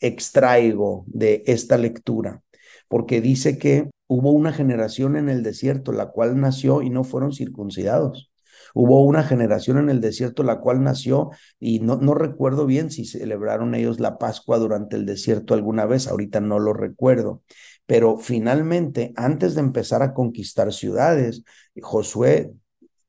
extraigo 0.00 1.04
de 1.06 1.42
esta 1.46 1.78
lectura? 1.78 2.42
Porque 2.88 3.20
dice 3.20 3.58
que 3.58 3.90
hubo 4.08 4.32
una 4.32 4.52
generación 4.52 5.16
en 5.16 5.28
el 5.28 5.42
desierto, 5.42 5.92
la 5.92 6.08
cual 6.10 6.40
nació 6.40 6.82
y 6.82 6.90
no 6.90 7.04
fueron 7.04 7.32
circuncidados. 7.32 8.29
Hubo 8.74 9.04
una 9.04 9.22
generación 9.22 9.78
en 9.78 9.90
el 9.90 10.00
desierto 10.00 10.42
la 10.42 10.60
cual 10.60 10.82
nació 10.82 11.30
y 11.58 11.80
no, 11.80 11.96
no 11.96 12.14
recuerdo 12.14 12.66
bien 12.66 12.90
si 12.90 13.04
celebraron 13.04 13.74
ellos 13.74 14.00
la 14.00 14.18
Pascua 14.18 14.58
durante 14.58 14.96
el 14.96 15.06
desierto 15.06 15.54
alguna 15.54 15.86
vez, 15.86 16.08
ahorita 16.08 16.40
no 16.40 16.58
lo 16.58 16.72
recuerdo, 16.72 17.42
pero 17.86 18.18
finalmente, 18.18 19.12
antes 19.16 19.54
de 19.54 19.62
empezar 19.62 20.02
a 20.02 20.14
conquistar 20.14 20.72
ciudades, 20.72 21.42
Josué 21.80 22.52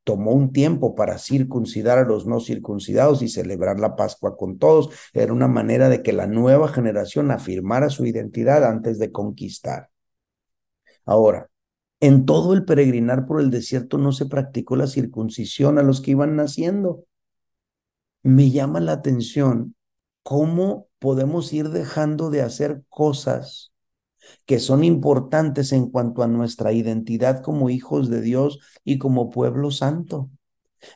tomó 0.03 0.31
un 0.31 0.51
tiempo 0.51 0.95
para 0.95 1.17
circuncidar 1.19 1.99
a 1.99 2.05
los 2.05 2.25
no 2.25 2.39
circuncidados 2.39 3.21
y 3.21 3.27
celebrar 3.27 3.79
la 3.79 3.95
Pascua 3.95 4.35
con 4.35 4.57
todos. 4.57 4.89
Era 5.13 5.33
una 5.33 5.47
manera 5.47 5.89
de 5.89 6.01
que 6.01 6.13
la 6.13 6.27
nueva 6.27 6.67
generación 6.67 7.31
afirmara 7.31 7.89
su 7.89 8.05
identidad 8.05 8.63
antes 8.63 8.97
de 8.97 9.11
conquistar. 9.11 9.89
Ahora, 11.05 11.50
en 12.01 12.25
todo 12.25 12.53
el 12.53 12.65
peregrinar 12.65 13.27
por 13.27 13.39
el 13.39 13.51
desierto 13.51 13.97
no 13.97 14.11
se 14.11 14.25
practicó 14.25 14.75
la 14.75 14.87
circuncisión 14.87 15.77
a 15.77 15.83
los 15.83 16.01
que 16.01 16.11
iban 16.11 16.35
naciendo. 16.35 17.05
Me 18.23 18.49
llama 18.49 18.79
la 18.79 18.93
atención 18.93 19.75
cómo 20.23 20.87
podemos 20.99 21.53
ir 21.53 21.69
dejando 21.69 22.31
de 22.31 22.41
hacer 22.41 22.83
cosas 22.89 23.71
que 24.45 24.59
son 24.59 24.83
importantes 24.83 25.71
en 25.71 25.89
cuanto 25.89 26.23
a 26.23 26.27
nuestra 26.27 26.73
identidad 26.73 27.41
como 27.41 27.69
hijos 27.69 28.09
de 28.09 28.21
Dios 28.21 28.59
y 28.83 28.97
como 28.97 29.29
pueblo 29.29 29.71
santo. 29.71 30.29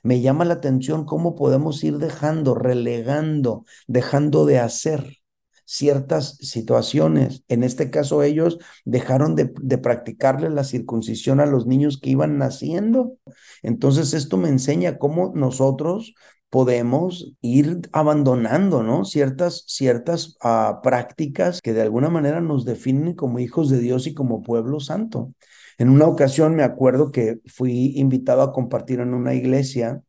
Me 0.01 0.21
llama 0.21 0.45
la 0.45 0.55
atención 0.55 1.05
cómo 1.05 1.35
podemos 1.35 1.83
ir 1.83 1.97
dejando, 1.99 2.55
relegando, 2.55 3.65
dejando 3.87 4.45
de 4.45 4.59
hacer 4.59 5.17
ciertas 5.65 6.37
situaciones. 6.37 7.43
En 7.47 7.63
este 7.63 7.89
caso, 7.89 8.23
ellos 8.23 8.59
dejaron 8.85 9.35
de, 9.35 9.47
practicarle 9.77 10.49
la 10.49 10.63
circuncisión 10.63 11.39
a 11.39 11.45
los 11.45 11.65
niños 11.65 11.99
que 11.99 12.11
iban 12.11 12.37
naciendo. 12.37 13.17
Entonces, 13.63 14.13
esto 14.13 14.37
me 14.37 14.49
enseña 14.49 14.97
cómo 14.97 15.33
nosotros 15.35 16.15
podemos 16.49 17.33
ir 17.41 17.81
abandonando, 17.91 18.81
¿no? 18.83 19.03
Ciertas, 19.03 19.65
ciertas 19.67 20.37
uh, 20.43 20.81
prácticas 20.81 21.59
que 21.61 21.73
de 21.73 21.81
alguna 21.81 22.09
manera 22.09 22.39
nos 22.39 22.63
definen 22.63 23.13
como 23.13 23.39
hijos 23.39 23.69
de 23.69 23.79
Dios 23.79 24.07
y 24.07 24.13
como 24.13 24.41
pueblo 24.43 24.79
santo. 24.79 25.33
En 25.77 25.89
una 25.89 26.05
ocasión 26.07 26.55
me 26.55 26.63
acuerdo 26.63 27.11
que 27.11 27.39
fui 27.47 27.93
invitado 27.97 28.41
a 28.41 28.53
compartir 28.53 29.01
en 29.01 29.13
una 29.13 29.33
iglesia 29.33 30.01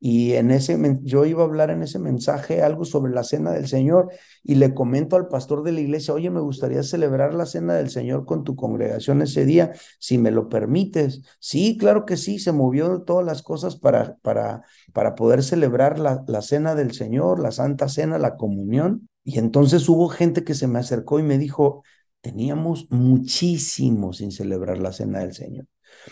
y 0.00 0.34
en 0.34 0.50
ese, 0.50 0.78
yo 1.02 1.24
iba 1.24 1.42
a 1.42 1.46
hablar 1.46 1.70
en 1.70 1.82
ese 1.82 1.98
mensaje 1.98 2.62
algo 2.62 2.84
sobre 2.84 3.12
la 3.12 3.24
cena 3.24 3.52
del 3.52 3.68
Señor 3.68 4.10
y 4.42 4.56
le 4.56 4.74
comento 4.74 5.16
al 5.16 5.28
pastor 5.28 5.62
de 5.62 5.72
la 5.72 5.80
iglesia, 5.80 6.12
oye, 6.12 6.28
me 6.30 6.40
gustaría 6.40 6.82
celebrar 6.82 7.32
la 7.32 7.46
cena 7.46 7.74
del 7.74 7.88
Señor 7.88 8.26
con 8.26 8.44
tu 8.44 8.54
congregación 8.54 9.22
ese 9.22 9.46
día, 9.46 9.72
si 9.98 10.18
me 10.18 10.30
lo 10.30 10.48
permites. 10.50 11.22
Sí, 11.38 11.78
claro 11.78 12.04
que 12.04 12.18
sí, 12.18 12.38
se 12.38 12.52
movió 12.52 13.02
todas 13.02 13.24
las 13.24 13.42
cosas 13.42 13.76
para, 13.76 14.16
para, 14.22 14.62
para 14.92 15.14
poder 15.14 15.42
celebrar 15.42 15.98
la, 15.98 16.22
la 16.26 16.42
cena 16.42 16.74
del 16.74 16.92
Señor, 16.92 17.40
la 17.40 17.50
Santa 17.52 17.88
Cena, 17.88 18.18
la 18.18 18.36
comunión. 18.36 19.08
Y 19.24 19.38
entonces 19.38 19.88
hubo 19.88 20.08
gente 20.08 20.44
que 20.44 20.54
se 20.54 20.66
me 20.66 20.78
acercó 20.80 21.18
y 21.18 21.22
me 21.22 21.38
dijo, 21.38 21.82
teníamos 22.20 22.88
muchísimo 22.90 24.12
sin 24.12 24.32
celebrar 24.32 24.78
la 24.78 24.92
cena 24.92 25.20
del 25.20 25.32
Señor. 25.32 25.66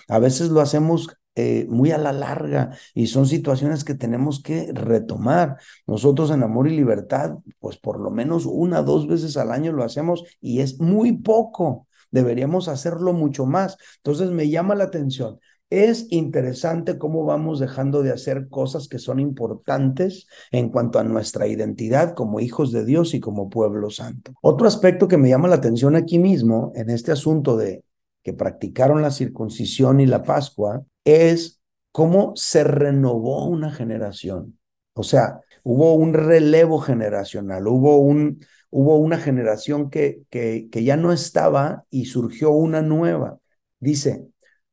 A 0.09 0.19
veces 0.19 0.51
lo 0.51 0.61
hacemos 0.61 1.09
eh, 1.35 1.67
muy 1.71 1.93
a 1.93 1.99
la 1.99 2.13
larga 2.13 2.77
y 2.95 3.07
son 3.07 3.27
situaciones 3.27 3.85
que 3.85 3.95
tenemos 3.95 4.43
que 4.43 4.71
retomar. 4.73 5.57
Nosotros 5.87 6.31
en 6.31 6.43
Amor 6.43 6.69
y 6.69 6.77
Libertad, 6.77 7.39
pues 7.59 7.79
por 7.79 7.99
lo 8.01 8.11
menos 8.11 8.45
una, 8.45 8.83
dos 8.83 9.07
veces 9.07 9.39
al 9.39 9.51
año 9.51 9.73
lo 9.73 9.83
hacemos 9.83 10.25
y 10.41 10.61
es 10.61 10.79
muy 10.79 11.13
poco. 11.13 11.87
Deberíamos 12.11 12.69
hacerlo 12.69 13.15
mucho 13.15 13.47
más. 13.47 13.79
Entonces 13.97 14.31
me 14.31 14.51
llama 14.51 14.75
la 14.75 14.85
atención. 14.85 15.41
Es 15.71 16.07
interesante 16.11 16.99
cómo 16.99 17.25
vamos 17.25 17.59
dejando 17.59 18.03
de 18.03 18.11
hacer 18.11 18.51
cosas 18.51 18.89
que 18.89 18.99
son 18.99 19.19
importantes 19.19 20.27
en 20.51 20.69
cuanto 20.69 20.99
a 20.99 21.05
nuestra 21.05 21.47
identidad 21.47 22.13
como 22.15 22.41
hijos 22.41 22.73
de 22.73 22.85
Dios 22.85 23.15
y 23.15 23.21
como 23.21 23.49
pueblo 23.49 23.89
santo. 23.89 24.35
Otro 24.43 24.69
aspecto 24.69 25.09
que 25.09 25.17
me 25.17 25.31
llama 25.31 25.49
la 25.49 25.55
atención 25.55 25.97
aquí 25.97 26.19
mismo, 26.19 26.73
en 26.75 26.91
este 26.91 27.11
asunto 27.11 27.57
de 27.57 27.85
que 28.23 28.35
practicaron 28.35 29.01
la 29.01 29.11
circuncisión 29.11 30.01
y 30.01 30.05
la 30.05 30.23
Pascua, 30.23 30.85
es 31.05 31.61
cómo 31.93 32.33
se 32.37 32.65
renovó 32.65 33.47
una 33.47 33.71
generación. 33.73 34.59
O 34.95 35.03
sea, 35.03 35.41
hubo 35.63 35.95
un 35.95 36.15
relevo 36.15 36.79
generacional, 36.81 37.67
hubo, 37.67 37.99
un, 37.99 38.45
hubo 38.71 38.97
una 38.99 39.19
generación 39.19 39.91
que, 39.91 40.23
que, 40.31 40.69
que 40.71 40.85
ya 40.85 40.97
no 40.97 41.13
estaba 41.13 41.85
y 41.91 42.07
surgió 42.07 42.51
una 42.51 42.83
nueva. 42.83 43.39
Dice, 43.81 44.27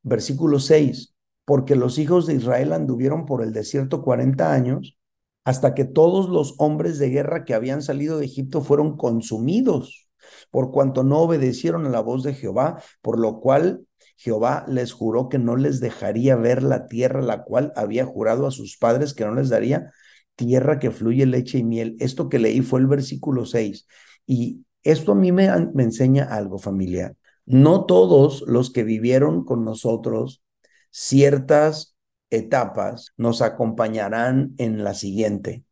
versículo 0.03 0.59
6, 0.59 1.13
porque 1.45 1.75
los 1.75 1.97
hijos 1.97 2.27
de 2.27 2.35
Israel 2.35 2.73
anduvieron 2.73 3.25
por 3.25 3.43
el 3.43 3.53
desierto 3.53 4.01
40 4.03 4.53
años 4.53 4.97
hasta 5.45 5.73
que 5.73 5.85
todos 5.85 6.29
los 6.29 6.55
hombres 6.59 6.99
de 6.99 7.09
guerra 7.09 7.43
que 7.45 7.53
habían 7.53 7.81
salido 7.81 8.19
de 8.19 8.25
Egipto 8.25 8.61
fueron 8.61 8.97
consumidos, 8.97 10.07
por 10.51 10.71
cuanto 10.71 11.03
no 11.03 11.19
obedecieron 11.19 11.85
a 11.85 11.89
la 11.89 12.01
voz 12.01 12.23
de 12.23 12.33
Jehová, 12.33 12.81
por 13.01 13.19
lo 13.19 13.39
cual 13.39 13.85
Jehová 14.19 14.65
les 14.67 14.91
juró 14.91 15.29
que 15.29 15.39
no 15.39 15.55
les 15.55 15.79
dejaría 15.79 16.35
ver 16.35 16.61
la 16.61 16.87
tierra 16.87 17.21
la 17.21 17.43
cual 17.45 17.71
había 17.77 18.05
jurado 18.05 18.47
a 18.47 18.51
sus 18.51 18.75
padres 18.75 19.13
que 19.13 19.23
no 19.23 19.33
les 19.33 19.47
daría 19.47 19.93
tierra 20.35 20.77
que 20.77 20.91
fluye 20.91 21.25
leche 21.25 21.59
y 21.59 21.63
miel. 21.63 21.95
Esto 21.99 22.27
que 22.27 22.37
leí 22.37 22.59
fue 22.61 22.81
el 22.81 22.87
versículo 22.87 23.45
6. 23.45 23.87
Y 24.25 24.65
esto 24.83 25.13
a 25.13 25.15
mí 25.15 25.31
me, 25.31 25.49
me 25.73 25.83
enseña 25.83 26.25
algo, 26.25 26.59
familia. 26.59 27.15
No 27.45 27.85
todos 27.85 28.43
los 28.45 28.71
que 28.73 28.83
vivieron 28.83 29.45
con 29.45 29.63
nosotros 29.63 30.43
ciertas 30.91 31.95
etapas 32.29 33.13
nos 33.15 33.41
acompañarán 33.41 34.53
en 34.57 34.83
la 34.83 34.95
siguiente. 34.95 35.63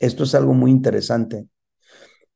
Esto 0.00 0.24
es 0.24 0.34
algo 0.34 0.54
muy 0.54 0.72
interesante. 0.72 1.46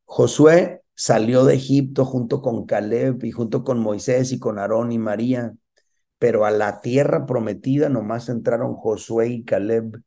Josué 0.04 0.82
salió 0.96 1.44
de 1.44 1.54
Egipto 1.54 2.04
junto 2.04 2.42
con 2.42 2.66
Caleb 2.66 3.24
y 3.24 3.30
junto 3.30 3.62
con 3.62 3.78
Moisés 3.78 4.32
y 4.32 4.38
con 4.40 4.58
Aarón 4.58 4.90
y 4.92 4.98
María, 4.98 5.54
pero 6.18 6.46
a 6.46 6.50
la 6.50 6.80
tierra 6.80 7.26
prometida 7.26 7.88
nomás 7.88 8.28
entraron 8.28 8.74
Josué 8.74 9.28
y 9.28 9.44
Caleb. 9.44 10.02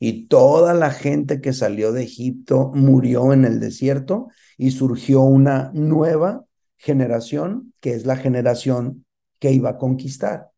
Y 0.00 0.26
toda 0.26 0.74
la 0.74 0.90
gente 0.90 1.40
que 1.40 1.52
salió 1.52 1.92
de 1.92 2.02
Egipto 2.02 2.72
murió 2.74 3.32
en 3.32 3.44
el 3.44 3.60
desierto 3.60 4.28
y 4.58 4.72
surgió 4.72 5.22
una 5.22 5.70
nueva 5.74 6.44
generación, 6.76 7.72
que 7.80 7.94
es 7.94 8.04
la 8.04 8.16
generación 8.16 9.06
que 9.38 9.52
iba 9.52 9.70
a 9.70 9.78
conquistar. 9.78 10.50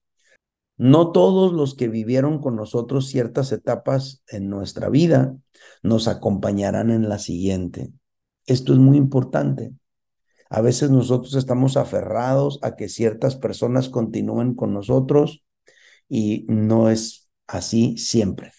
No 0.78 1.12
todos 1.12 1.52
los 1.52 1.74
que 1.76 1.88
vivieron 1.88 2.40
con 2.40 2.56
nosotros 2.56 3.08
ciertas 3.08 3.52
etapas 3.52 4.22
en 4.28 4.48
nuestra 4.48 4.88
vida 4.88 5.36
nos 5.82 6.08
acompañarán 6.08 6.90
en 6.90 7.10
la 7.10 7.18
siguiente. 7.18 7.92
Esto 8.46 8.72
es 8.72 8.78
muy 8.78 8.96
importante. 8.96 9.72
A 10.50 10.60
veces 10.60 10.90
nosotros 10.90 11.34
estamos 11.34 11.76
aferrados 11.76 12.58
a 12.62 12.76
que 12.76 12.88
ciertas 12.88 13.36
personas 13.36 13.88
continúen 13.88 14.54
con 14.54 14.72
nosotros 14.72 15.44
y 16.08 16.46
no 16.48 16.90
es 16.90 17.28
así 17.46 17.96
siempre. 17.96 18.52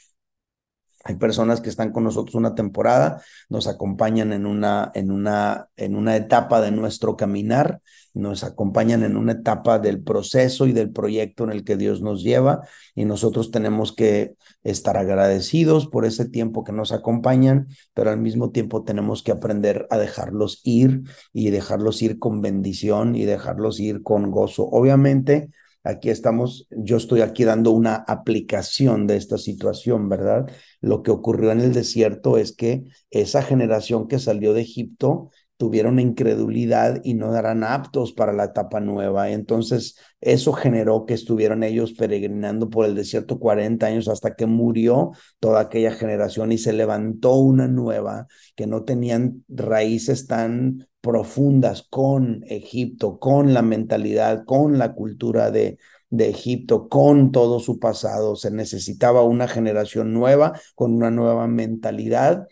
Hay 1.04 1.15
personas 1.15 1.62
que 1.62 1.69
están 1.69 1.91
con 1.91 2.04
nosotros 2.04 2.34
una 2.34 2.56
temporada, 2.56 3.21
nos 3.48 3.67
acompañan 3.67 4.34
en 4.34 4.48
una, 4.48 4.91
en 4.95 5.12
una, 5.12 5.69
en 5.78 5.95
una 5.95 6.15
etapa 6.15 6.62
de 6.62 6.71
nuestro 6.71 7.15
caminar, 7.15 7.80
nos 8.15 8.43
acompañan 8.43 9.04
en 9.04 9.17
una 9.17 9.34
etapa 9.34 9.78
del 9.78 10.01
proceso 10.01 10.65
y 10.65 10.71
del 10.71 10.89
proyecto 10.91 11.43
en 11.43 11.51
el 11.51 11.63
que 11.63 11.78
Dios 11.78 12.01
nos 12.01 12.23
lleva 12.23 12.62
y 12.95 13.06
nosotros 13.06 13.51
tenemos 13.51 13.93
que 13.93 14.36
estar 14.63 14.97
agradecidos 14.97 15.86
por 15.88 16.06
ese 16.06 16.28
tiempo 16.28 16.63
que 16.63 16.71
nos 16.71 16.91
acompañan, 16.91 17.67
pero 17.93 18.10
al 18.10 18.19
mismo 18.19 18.51
tiempo 18.51 18.84
tenemos 18.84 19.21
que 19.21 19.34
aprender 19.34 19.86
a 19.91 19.97
dejarlos 19.97 20.62
ir 20.63 21.04
y 21.34 21.51
dejarlos 21.51 22.01
ir 22.01 22.17
con 22.17 22.41
bendición 22.41 23.15
y 23.15 23.25
dejarlos 23.25 23.80
ir 23.80 24.01
con 24.01 24.32
gozo. 24.32 24.67
Obviamente, 24.71 25.51
Aquí 25.88 26.10
estamos, 26.10 26.67
yo 26.71 26.97
estoy 26.97 27.21
aquí 27.21 27.43
dando 27.43 27.69
una 27.69 27.93
aplicación 28.08 29.06
de 29.06 29.17
esta 29.17 29.38
situación, 29.38 30.10
¿verdad? 30.10 30.49
Lo 30.82 31.04
que 31.04 31.12
ocurrió 31.12 31.51
en 31.51 31.62
el 31.62 31.73
desierto 31.73 32.39
es 32.39 32.56
que 32.56 32.86
esa 33.12 33.43
generación 33.43 34.08
que 34.08 34.17
salió 34.17 34.56
de 34.56 34.62
Egipto 34.62 35.30
tuvieron 35.58 36.00
incredulidad 36.00 37.02
y 37.04 37.13
no 37.13 37.36
eran 37.36 37.63
aptos 37.63 38.13
para 38.13 38.34
la 38.34 38.46
etapa 38.46 38.80
nueva. 38.80 39.30
Entonces, 39.30 39.98
eso 40.20 40.54
generó 40.54 41.06
que 41.06 41.13
estuvieron 41.13 41.63
ellos 41.63 41.94
peregrinando 41.94 42.70
por 42.70 42.86
el 42.86 42.96
desierto 42.96 43.39
40 43.39 43.86
años 43.86 44.08
hasta 44.08 44.36
que 44.36 44.46
murió 44.46 45.12
toda 45.39 45.62
aquella 45.62 45.91
generación 45.91 46.52
y 46.52 46.58
se 46.58 46.74
levantó 46.74 47.36
una 47.36 47.68
nueva 47.68 48.28
que 48.56 48.68
no 48.68 48.84
tenían 48.84 49.46
raíces 49.48 50.28
tan 50.28 50.88
profundas 51.02 51.86
con 51.89 52.44
Egipto, 52.48 53.20
con 53.20 53.54
la 53.54 53.62
mentalidad, 53.62 54.44
con 54.46 54.78
la 54.78 54.94
cultura 54.94 55.52
de, 55.52 55.78
de 56.10 56.30
Egipto, 56.30 56.89
con 56.89 57.32
todo 57.32 57.60
su 57.60 57.80
pasado. 57.80 58.36
Se 58.36 58.52
necesitaba 58.52 59.24
una 59.24 59.48
generación 59.48 60.13
nueva, 60.13 60.60
con 60.74 60.94
una 60.94 61.12
nueva 61.12 61.48
mentalidad 61.48 62.48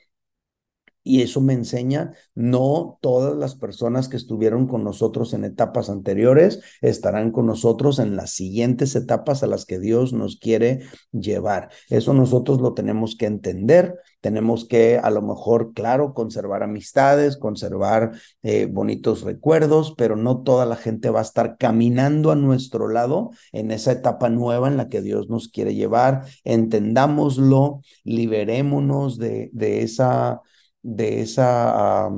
Y 1.04 1.22
eso 1.22 1.42
me 1.42 1.54
enseña, 1.54 2.14
no 2.34 2.98
todas 3.02 3.36
las 3.36 3.56
personas 3.56 4.08
que 4.08 4.16
estuvieron 4.16 4.68
con 4.68 4.86
nosotros 4.86 5.34
en 5.34 5.44
etapas 5.44 5.90
anteriores 5.90 6.62
estarán 6.82 7.32
con 7.32 7.46
nosotros 7.46 8.00
en 8.00 8.16
las 8.16 8.32
siguientes 8.32 8.96
etapas 8.96 9.44
a 9.44 9.48
las 9.48 9.66
que 9.66 9.80
Dios 9.80 10.14
nos 10.14 10.38
quiere 10.38 10.80
llevar. 11.12 11.70
Eso 11.90 12.14
nosotros 12.14 12.62
lo 12.62 12.74
tenemos 12.74 13.18
que 13.18 13.26
entender. 13.26 14.00
Tenemos 14.22 14.66
que 14.66 14.98
a 14.98 15.10
lo 15.10 15.22
mejor, 15.22 15.74
claro, 15.74 16.14
conservar 16.14 16.64
amistades, 16.64 17.36
conservar 17.36 18.14
eh, 18.42 18.68
bonitos 18.72 19.24
recuerdos, 19.24 19.94
pero 19.98 20.16
no 20.16 20.44
toda 20.44 20.66
la 20.66 20.78
gente 20.78 21.10
va 21.10 21.20
a 21.20 21.24
estar 21.24 21.58
caminando 21.58 22.32
a 22.32 22.38
nuestro 22.38 22.88
lado 22.88 23.32
en 23.52 23.72
esa 23.72 23.92
etapa 23.92 24.30
nueva 24.30 24.70
en 24.70 24.78
la 24.78 24.88
que 24.88 25.02
Dios 25.02 25.28
nos 25.28 25.50
quiere 25.50 25.76
llevar. 25.76 26.24
Entendámoslo, 26.46 27.82
liberémonos 28.06 29.18
de, 29.18 29.50
de 29.52 29.82
esa 29.82 30.42
de 30.84 31.22
esa, 31.22 32.10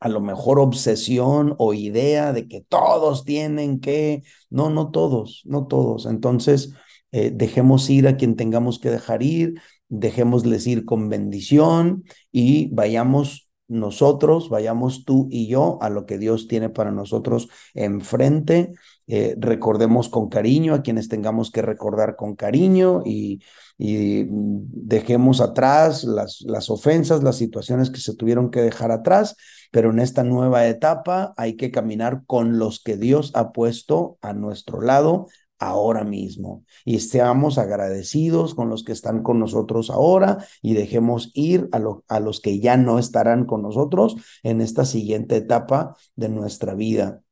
a 0.00 0.08
lo 0.08 0.20
mejor, 0.20 0.58
obsesión 0.60 1.54
o 1.58 1.72
idea 1.74 2.32
de 2.32 2.48
que 2.48 2.60
todos 2.60 3.24
tienen 3.24 3.80
que, 3.80 4.22
no, 4.50 4.70
no 4.70 4.90
todos, 4.90 5.42
no 5.46 5.66
todos. 5.66 6.06
Entonces, 6.06 6.72
eh, 7.12 7.30
dejemos 7.34 7.88
ir 7.88 8.06
a 8.08 8.16
quien 8.16 8.36
tengamos 8.36 8.78
que 8.78 8.90
dejar 8.90 9.22
ir, 9.22 9.54
dejémosles 9.88 10.66
ir 10.66 10.84
con 10.84 11.08
bendición 11.08 12.04
y 12.30 12.68
vayamos 12.74 13.48
nosotros, 13.68 14.48
vayamos 14.48 15.04
tú 15.04 15.28
y 15.30 15.48
yo 15.48 15.78
a 15.80 15.88
lo 15.90 16.06
que 16.06 16.18
Dios 16.18 16.46
tiene 16.46 16.68
para 16.68 16.92
nosotros 16.92 17.48
enfrente. 17.74 18.74
Eh, 19.08 19.36
recordemos 19.38 20.08
con 20.08 20.28
cariño 20.28 20.74
a 20.74 20.82
quienes 20.82 21.08
tengamos 21.08 21.52
que 21.52 21.62
recordar 21.62 22.16
con 22.16 22.34
cariño 22.34 23.02
y, 23.04 23.40
y 23.78 24.26
dejemos 24.28 25.40
atrás 25.40 26.02
las, 26.04 26.40
las 26.42 26.70
ofensas, 26.70 27.22
las 27.22 27.36
situaciones 27.36 27.90
que 27.90 28.00
se 28.00 28.16
tuvieron 28.16 28.50
que 28.50 28.62
dejar 28.62 28.90
atrás, 28.90 29.36
pero 29.70 29.90
en 29.90 30.00
esta 30.00 30.24
nueva 30.24 30.66
etapa 30.66 31.34
hay 31.36 31.54
que 31.56 31.70
caminar 31.70 32.22
con 32.26 32.58
los 32.58 32.82
que 32.82 32.96
Dios 32.96 33.30
ha 33.34 33.52
puesto 33.52 34.18
a 34.22 34.32
nuestro 34.32 34.80
lado 34.80 35.28
ahora 35.58 36.04
mismo 36.04 36.64
y 36.84 37.00
seamos 37.00 37.58
agradecidos 37.58 38.54
con 38.54 38.68
los 38.68 38.84
que 38.84 38.92
están 38.92 39.22
con 39.22 39.38
nosotros 39.38 39.90
ahora 39.90 40.38
y 40.62 40.74
dejemos 40.74 41.30
ir 41.34 41.68
a, 41.72 41.80
a 42.08 42.20
los 42.20 42.40
que 42.40 42.60
ya 42.60 42.76
no 42.76 42.98
estarán 42.98 43.46
con 43.46 43.62
nosotros 43.62 44.16
en 44.42 44.60
esta 44.60 44.84
siguiente 44.84 45.36
etapa 45.36 45.96
de 46.14 46.28
nuestra 46.28 46.74
vida. 46.74 47.22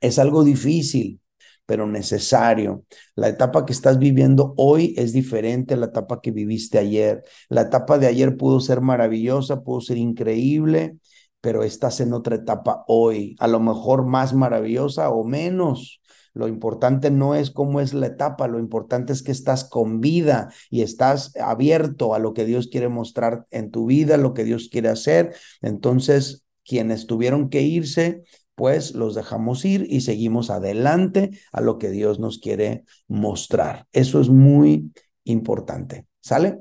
Es 0.00 0.18
algo 0.18 0.44
difícil, 0.44 1.20
pero 1.66 1.86
necesario. 1.86 2.84
La 3.14 3.28
etapa 3.28 3.66
que 3.66 3.72
estás 3.72 3.98
viviendo 3.98 4.54
hoy 4.56 4.94
es 4.96 5.12
diferente 5.12 5.74
a 5.74 5.76
la 5.76 5.86
etapa 5.86 6.20
que 6.20 6.30
viviste 6.30 6.78
ayer. 6.78 7.24
La 7.48 7.62
etapa 7.62 7.98
de 7.98 8.06
ayer 8.06 8.36
pudo 8.36 8.60
ser 8.60 8.80
maravillosa, 8.80 9.62
pudo 9.62 9.80
ser 9.80 9.98
increíble, 9.98 10.96
pero 11.40 11.62
estás 11.62 12.00
en 12.00 12.12
otra 12.12 12.36
etapa 12.36 12.84
hoy, 12.88 13.36
a 13.38 13.48
lo 13.48 13.60
mejor 13.60 14.06
más 14.06 14.34
maravillosa 14.34 15.10
o 15.10 15.24
menos. 15.24 16.00
Lo 16.34 16.46
importante 16.48 17.10
no 17.10 17.34
es 17.34 17.50
cómo 17.50 17.80
es 17.80 17.94
la 17.94 18.06
etapa, 18.06 18.48
lo 18.48 18.58
importante 18.58 19.12
es 19.12 19.22
que 19.22 19.32
estás 19.32 19.64
con 19.64 20.00
vida 20.00 20.50
y 20.70 20.82
estás 20.82 21.34
abierto 21.36 22.14
a 22.14 22.18
lo 22.18 22.32
que 22.32 22.44
Dios 22.44 22.68
quiere 22.68 22.88
mostrar 22.88 23.46
en 23.50 23.70
tu 23.70 23.86
vida, 23.86 24.16
lo 24.16 24.34
que 24.34 24.44
Dios 24.44 24.68
quiere 24.70 24.88
hacer. 24.88 25.34
Entonces, 25.62 26.44
quienes 26.64 27.06
tuvieron 27.06 27.48
que 27.48 27.62
irse, 27.62 28.22
pues 28.58 28.96
los 28.96 29.14
dejamos 29.14 29.64
ir 29.64 29.86
y 29.88 30.00
seguimos 30.00 30.50
adelante 30.50 31.30
a 31.52 31.60
lo 31.60 31.78
que 31.78 31.90
Dios 31.90 32.18
nos 32.18 32.40
quiere 32.40 32.84
mostrar. 33.06 33.86
Eso 33.92 34.20
es 34.20 34.30
muy 34.30 34.92
importante. 35.22 36.08
¿Sale? 36.20 36.58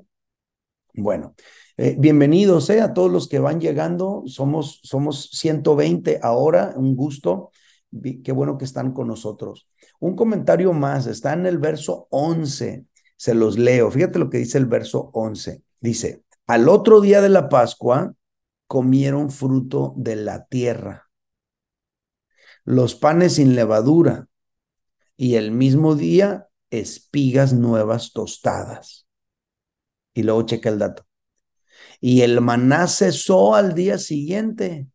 Bueno, 0.94 1.34
eh, 1.76 1.96
bienvenidos 1.98 2.70
eh, 2.70 2.82
a 2.82 2.94
todos 2.94 3.12
los 3.12 3.28
que 3.28 3.40
van 3.40 3.60
llegando. 3.60 4.22
Somos, 4.28 4.80
somos 4.84 5.32
120 5.32 6.20
ahora, 6.22 6.76
un 6.76 6.96
gusto. 6.96 7.50
Qué 8.24 8.32
bueno 8.32 8.60
que 8.60 8.66
están 8.66 8.94
con 8.94 9.08
nosotros. 9.08 9.68
Un 10.00 10.16
comentario 10.16 10.74
más, 10.74 11.08
está 11.08 11.34
en 11.34 11.48
el 11.48 11.58
verso 11.58 12.08
11. 12.12 12.86
Se 13.16 13.34
los 13.34 13.58
leo. 13.58 13.90
Fíjate 13.90 14.20
lo 14.20 14.30
que 14.30 14.38
dice 14.38 14.60
el 14.60 14.68
verso 14.68 15.10
11. 15.14 15.64
Dice, 15.82 16.22
al 16.46 16.70
otro 16.70 17.02
día 17.02 17.22
de 17.22 17.30
la 17.30 17.50
Pascua 17.50 18.14
comieron 18.68 19.32
fruto 19.32 19.96
de 19.98 20.16
la 20.16 20.46
tierra 20.46 21.07
los 22.68 22.96
panes 22.96 23.36
sin 23.36 23.56
levadura 23.56 24.28
y 25.16 25.36
el 25.36 25.52
mismo 25.52 25.96
día 25.96 26.50
espigas 26.70 27.54
nuevas 27.54 28.12
tostadas. 28.12 29.08
Y 30.14 30.24
luego 30.24 30.42
checa 30.42 30.68
el 30.68 30.78
dato. 30.78 31.08
Y 32.02 32.22
el 32.22 32.42
maná 32.42 32.88
cesó 32.88 33.56
al 33.56 33.74
día 33.74 33.98
siguiente, 33.98 34.90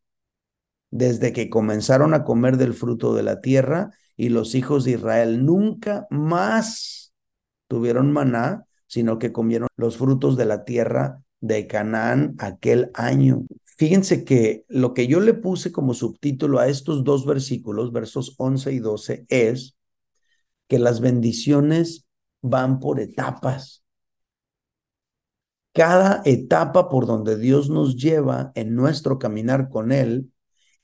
desde 0.91 1.33
que 1.33 1.49
comenzaron 1.49 2.13
a 2.13 2.25
comer 2.25 2.59
del 2.59 2.75
fruto 2.75 3.15
de 3.15 3.23
la 3.23 3.41
tierra 3.41 3.91
y 4.19 4.29
los 4.29 4.55
hijos 4.55 4.85
de 4.85 4.93
Israel 4.93 5.47
nunca 5.47 6.07
más 6.11 7.15
tuvieron 7.69 8.13
maná, 8.13 8.67
sino 8.87 9.19
que 9.19 9.33
comieron 9.33 9.69
los 9.79 9.97
frutos 9.97 10.37
de 10.37 10.45
la 10.45 10.67
tierra 10.67 11.23
de 11.41 11.67
Canaán 11.67 12.35
aquel 12.39 12.91
año. 12.93 13.47
Fíjense 13.83 14.25
que 14.25 14.65
lo 14.69 14.95
que 14.95 15.09
yo 15.09 15.19
le 15.19 15.35
puse 15.35 15.73
como 15.73 15.93
subtítulo 15.93 16.61
a 16.61 16.69
estos 16.69 17.03
dos 17.03 17.27
versículos, 17.27 17.91
versos 17.91 18.37
11 18.39 18.73
y 18.73 18.79
12, 18.79 19.27
es 19.29 19.77
que 20.69 20.79
las 20.79 21.01
bendiciones 21.01 22.07
van 22.43 22.79
por 22.79 23.01
etapas. 23.01 23.83
Cada 25.73 26.23
etapa 26.25 26.89
por 26.89 27.07
donde 27.07 27.37
Dios 27.37 27.71
nos 27.71 27.97
lleva 27.97 28.53
en 28.55 28.77
nuestro 28.77 29.19
caminar 29.19 29.69
con 29.69 29.91
Él 29.91 30.31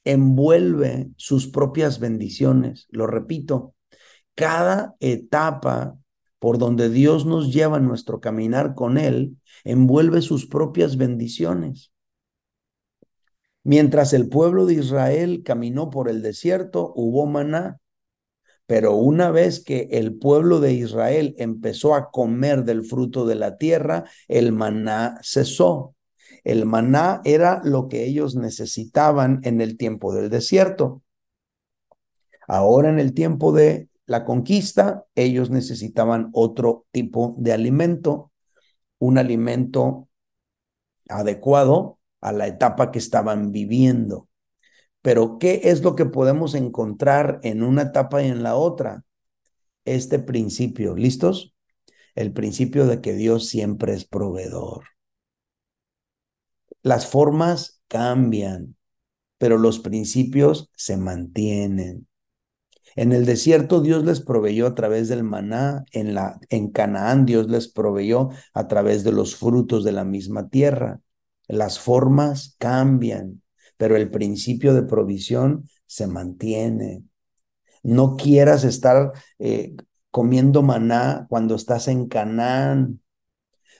envuelve 0.02 1.08
sus 1.16 1.46
propias 1.46 2.00
bendiciones. 2.00 2.88
Lo 2.90 3.06
repito, 3.06 3.76
cada 4.34 4.96
etapa 4.98 5.96
por 6.40 6.58
donde 6.58 6.90
Dios 6.90 7.26
nos 7.26 7.54
lleva 7.54 7.76
en 7.76 7.86
nuestro 7.86 8.18
caminar 8.18 8.74
con 8.74 8.98
Él 8.98 9.36
envuelve 9.62 10.20
sus 10.20 10.46
propias 10.46 10.96
bendiciones. 10.96 11.92
Mientras 13.64 14.12
el 14.12 14.28
pueblo 14.28 14.66
de 14.66 14.74
Israel 14.74 15.42
caminó 15.44 15.90
por 15.90 16.08
el 16.08 16.22
desierto, 16.22 16.92
hubo 16.94 17.26
maná. 17.26 17.80
Pero 18.66 18.96
una 18.96 19.30
vez 19.30 19.64
que 19.64 19.88
el 19.92 20.18
pueblo 20.18 20.60
de 20.60 20.74
Israel 20.74 21.34
empezó 21.38 21.94
a 21.94 22.10
comer 22.10 22.64
del 22.64 22.84
fruto 22.84 23.26
de 23.26 23.34
la 23.34 23.56
tierra, 23.56 24.04
el 24.28 24.52
maná 24.52 25.18
cesó. 25.22 25.94
El 26.44 26.66
maná 26.66 27.20
era 27.24 27.60
lo 27.64 27.88
que 27.88 28.04
ellos 28.04 28.36
necesitaban 28.36 29.40
en 29.44 29.60
el 29.60 29.76
tiempo 29.76 30.14
del 30.14 30.30
desierto. 30.30 31.02
Ahora 32.46 32.88
en 32.88 32.98
el 32.98 33.14
tiempo 33.14 33.52
de 33.52 33.88
la 34.06 34.24
conquista, 34.24 35.04
ellos 35.14 35.50
necesitaban 35.50 36.30
otro 36.32 36.86
tipo 36.90 37.34
de 37.38 37.52
alimento, 37.52 38.32
un 38.98 39.18
alimento 39.18 40.08
adecuado 41.08 41.97
a 42.20 42.32
la 42.32 42.46
etapa 42.46 42.90
que 42.90 42.98
estaban 42.98 43.52
viviendo. 43.52 44.28
Pero, 45.02 45.38
¿qué 45.38 45.62
es 45.64 45.82
lo 45.82 45.96
que 45.96 46.06
podemos 46.06 46.54
encontrar 46.54 47.40
en 47.42 47.62
una 47.62 47.82
etapa 47.82 48.22
y 48.22 48.26
en 48.28 48.42
la 48.42 48.56
otra? 48.56 49.04
Este 49.84 50.18
principio, 50.18 50.94
¿listos? 50.96 51.54
El 52.14 52.32
principio 52.32 52.86
de 52.86 53.00
que 53.00 53.14
Dios 53.14 53.46
siempre 53.48 53.94
es 53.94 54.04
proveedor. 54.04 54.84
Las 56.82 57.06
formas 57.06 57.82
cambian, 57.88 58.76
pero 59.38 59.58
los 59.58 59.78
principios 59.78 60.70
se 60.76 60.96
mantienen. 60.96 62.08
En 62.96 63.12
el 63.12 63.26
desierto 63.26 63.80
Dios 63.80 64.04
les 64.04 64.20
proveyó 64.20 64.66
a 64.66 64.74
través 64.74 65.08
del 65.08 65.22
maná, 65.22 65.84
en 65.92 66.14
la 66.14 66.40
en 66.50 66.70
Canaán 66.70 67.26
Dios 67.26 67.48
les 67.48 67.68
proveyó 67.68 68.30
a 68.54 68.66
través 68.66 69.04
de 69.04 69.12
los 69.12 69.36
frutos 69.36 69.84
de 69.84 69.92
la 69.92 70.04
misma 70.04 70.48
tierra. 70.48 71.00
Las 71.48 71.80
formas 71.80 72.56
cambian, 72.58 73.42
pero 73.76 73.96
el 73.96 74.10
principio 74.10 74.74
de 74.74 74.82
provisión 74.82 75.68
se 75.86 76.06
mantiene. 76.06 77.02
No 77.82 78.16
quieras 78.16 78.64
estar 78.64 79.12
eh, 79.38 79.74
comiendo 80.10 80.62
maná 80.62 81.26
cuando 81.28 81.54
estás 81.54 81.88
en 81.88 82.06
Canaán. 82.08 83.00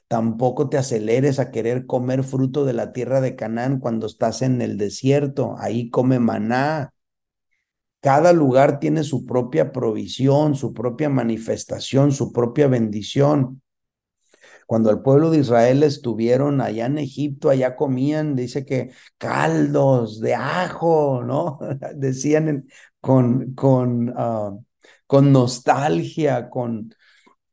Tampoco 0.08 0.70
te 0.70 0.78
aceleres 0.78 1.38
a 1.38 1.50
querer 1.50 1.84
comer 1.84 2.24
fruto 2.24 2.64
de 2.64 2.72
la 2.72 2.92
tierra 2.92 3.20
de 3.20 3.36
Canaán 3.36 3.78
cuando 3.78 4.06
estás 4.06 4.40
en 4.40 4.62
el 4.62 4.78
desierto. 4.78 5.56
Ahí 5.58 5.90
come 5.90 6.18
maná. 6.18 6.94
Cada 8.00 8.32
lugar 8.32 8.78
tiene 8.78 9.04
su 9.04 9.26
propia 9.26 9.72
provisión, 9.72 10.54
su 10.54 10.72
propia 10.72 11.10
manifestación, 11.10 12.12
su 12.12 12.32
propia 12.32 12.68
bendición. 12.68 13.60
Cuando 14.68 14.90
el 14.90 15.00
pueblo 15.00 15.30
de 15.30 15.38
Israel 15.38 15.82
estuvieron 15.82 16.60
allá 16.60 16.84
en 16.86 16.98
Egipto, 16.98 17.48
allá 17.48 17.74
comían, 17.74 18.36
dice 18.36 18.66
que 18.66 18.90
caldos 19.16 20.20
de 20.20 20.34
ajo, 20.34 21.24
¿no? 21.24 21.58
Decían 21.96 22.68
con, 23.00 23.54
con, 23.54 24.12
ah, 24.14 24.52
con 25.06 25.32
nostalgia, 25.32 26.50
con, 26.50 26.94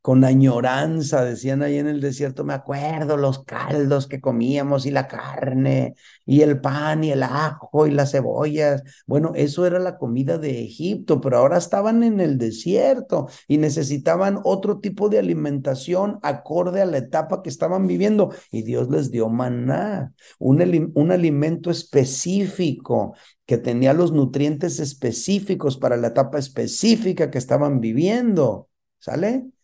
con 0.05 0.23
añoranza, 0.23 1.25
decían 1.25 1.63
ahí 1.63 1.79
en 1.79 1.87
el 1.87 1.99
desierto, 1.99 2.43
me 2.43 2.53
acuerdo 2.53 3.17
los 3.17 3.43
caldos 3.43 4.05
que 4.05 4.21
comíamos 4.21 4.85
y 4.85 4.91
la 4.91 5.07
carne 5.07 5.95
y 6.27 6.41
el 6.41 6.61
pan 6.61 7.03
y 7.03 7.09
el 7.11 7.23
ajo 7.23 7.87
y 7.87 7.91
las 7.91 8.11
cebollas. 8.11 8.83
Bueno, 9.07 9.31
eso 9.33 9.65
era 9.65 9.79
la 9.79 9.97
comida 9.97 10.37
de 10.37 10.61
Egipto, 10.63 11.19
pero 11.21 11.39
ahora 11.39 11.57
estaban 11.57 12.03
en 12.03 12.19
el 12.19 12.37
desierto 12.37 13.29
y 13.47 13.57
necesitaban 13.57 14.39
otro 14.43 14.77
tipo 14.79 15.09
de 15.09 15.17
alimentación 15.17 16.19
acorde 16.21 16.83
a 16.83 16.85
la 16.85 16.99
etapa 16.99 17.41
que 17.41 17.49
estaban 17.49 17.87
viviendo 17.87 18.31
y 18.51 18.61
Dios 18.61 18.91
les 18.91 19.09
dio 19.09 19.27
maná, 19.29 20.13
un, 20.37 20.91
un 20.93 21.11
alimento 21.11 21.71
específico 21.71 23.15
que 23.47 23.57
tenía 23.57 23.93
los 23.93 24.11
nutrientes 24.11 24.79
específicos 24.79 25.77
para 25.77 25.97
la 25.97 26.09
etapa 26.09 26.37
específica 26.37 27.31
que 27.31 27.39
estaban 27.39 27.79
viviendo. 27.79 28.69
¿Sale? 28.99 29.54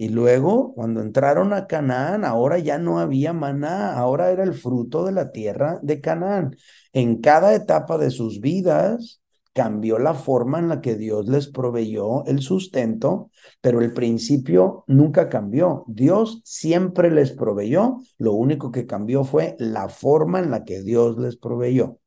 Y 0.00 0.08
luego, 0.08 0.72
cuando 0.72 1.02
entraron 1.02 1.52
a 1.52 1.66
Canaán, 1.66 2.24
ahora 2.24 2.58
ya 2.58 2.78
no 2.78 3.00
había 3.00 3.34
maná, 3.34 3.92
ahora 3.92 4.30
era 4.30 4.44
el 4.44 4.54
fruto 4.54 5.04
de 5.04 5.12
la 5.12 5.30
tierra 5.30 5.78
de 5.82 6.00
Canaán. 6.00 6.56
En 6.94 7.20
cada 7.20 7.54
etapa 7.54 7.98
de 7.98 8.08
sus 8.10 8.40
vidas 8.40 9.20
cambió 9.52 9.98
la 9.98 10.14
forma 10.14 10.58
en 10.58 10.70
la 10.70 10.80
que 10.80 10.96
Dios 10.96 11.28
les 11.28 11.48
proveyó 11.48 12.24
el 12.24 12.40
sustento, 12.40 13.30
pero 13.60 13.82
el 13.82 13.92
principio 13.92 14.84
nunca 14.86 15.28
cambió. 15.28 15.84
Dios 15.86 16.40
siempre 16.46 17.10
les 17.10 17.32
proveyó, 17.32 17.98
lo 18.16 18.32
único 18.32 18.70
que 18.72 18.86
cambió 18.86 19.24
fue 19.24 19.54
la 19.58 19.90
forma 19.90 20.38
en 20.38 20.50
la 20.50 20.64
que 20.64 20.82
Dios 20.82 21.18
les 21.18 21.36
proveyó. 21.36 21.98